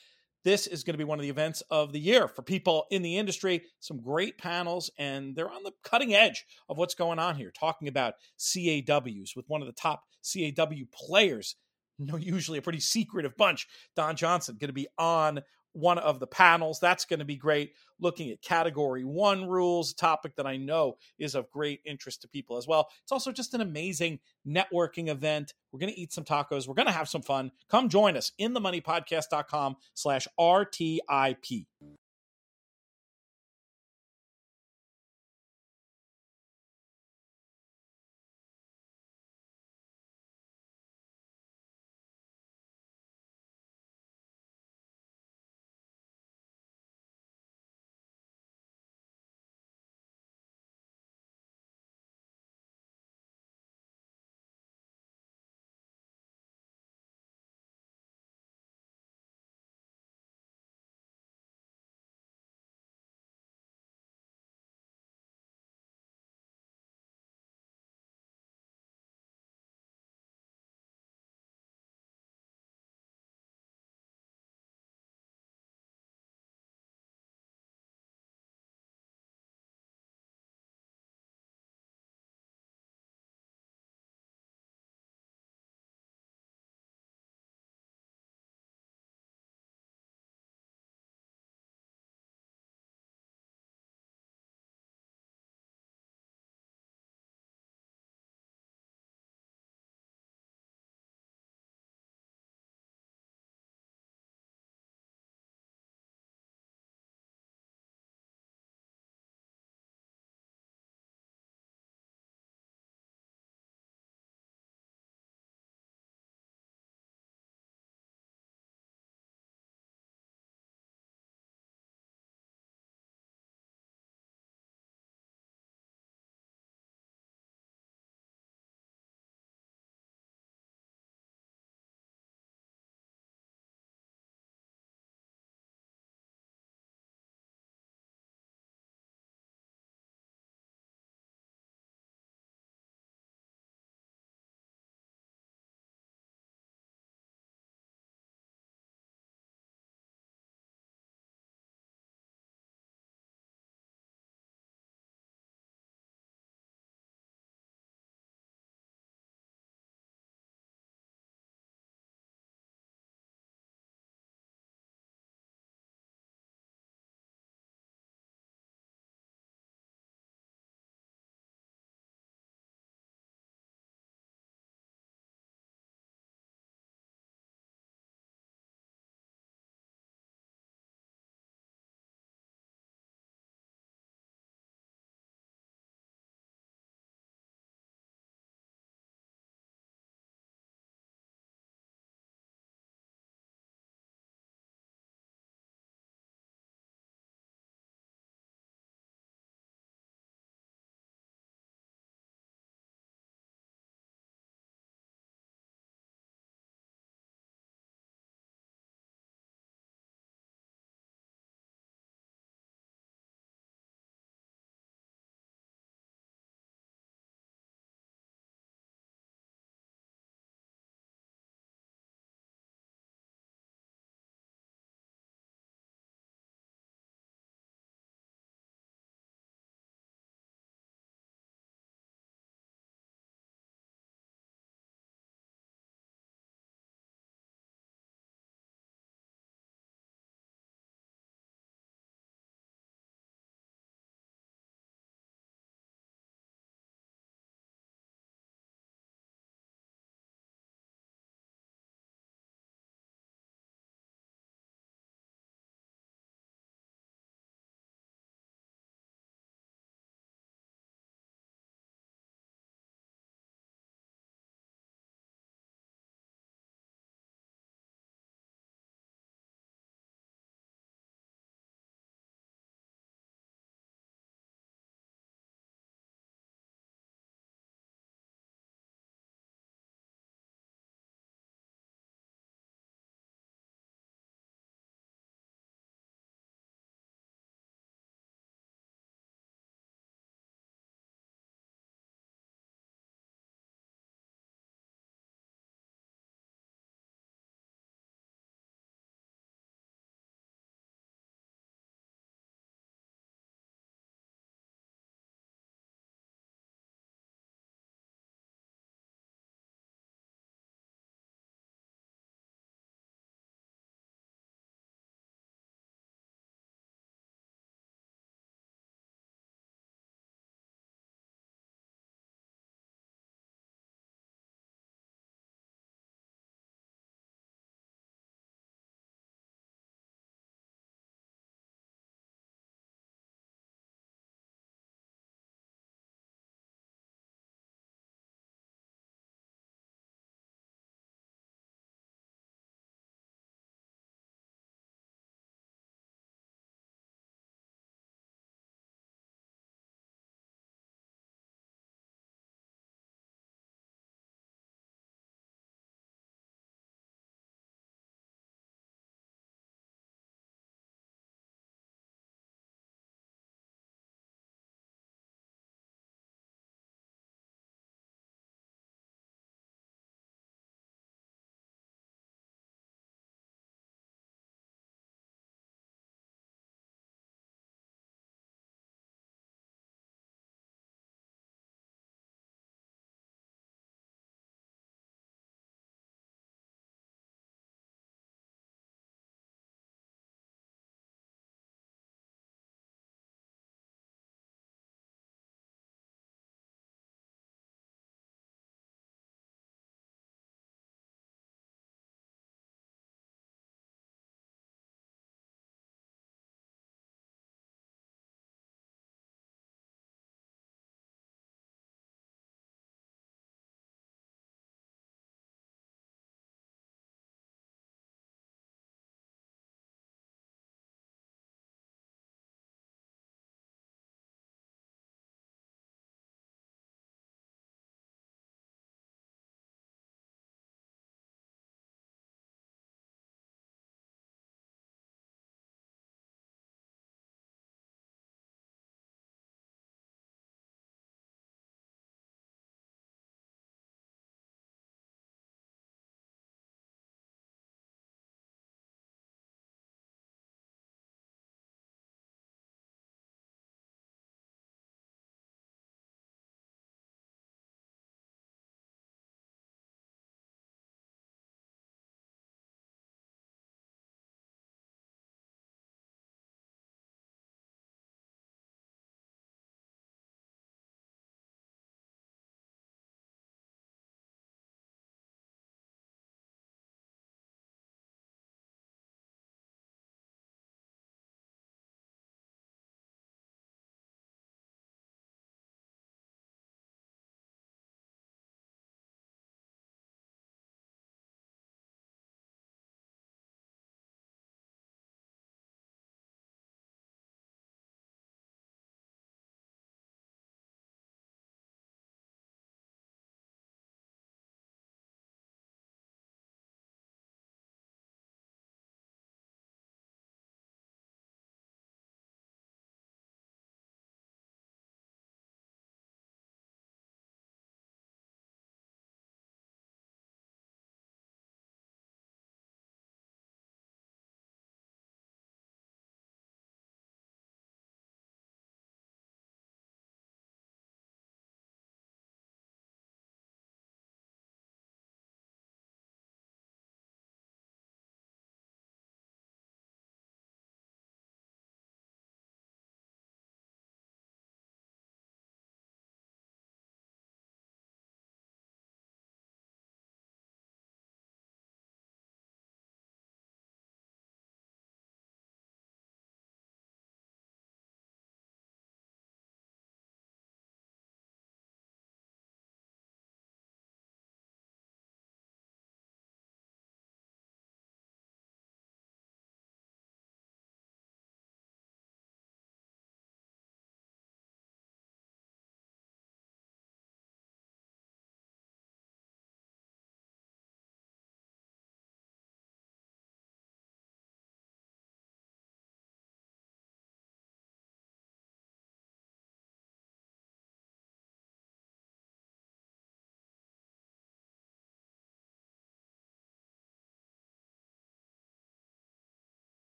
[0.45, 3.03] This is going to be one of the events of the year for people in
[3.03, 3.63] the industry.
[3.81, 7.89] Some great panels, and they're on the cutting edge of what's going on here, talking
[7.89, 11.57] about CAWs with one of the top CAW players.
[11.99, 13.69] No, usually a pretty secretive bunch.
[13.95, 15.43] Don Johnson going to be on
[15.73, 16.79] one of the panels.
[16.81, 17.73] That's going to be great.
[18.01, 22.57] Looking at category one rules, topic that I know is of great interest to people
[22.57, 22.89] as well.
[23.03, 25.55] It's also just an amazing networking event.
[25.71, 26.67] We're going to eat some tacos.
[26.67, 27.53] We're going to have some fun.
[27.71, 31.67] Come join us in themoneypodcast.com slash RTIP.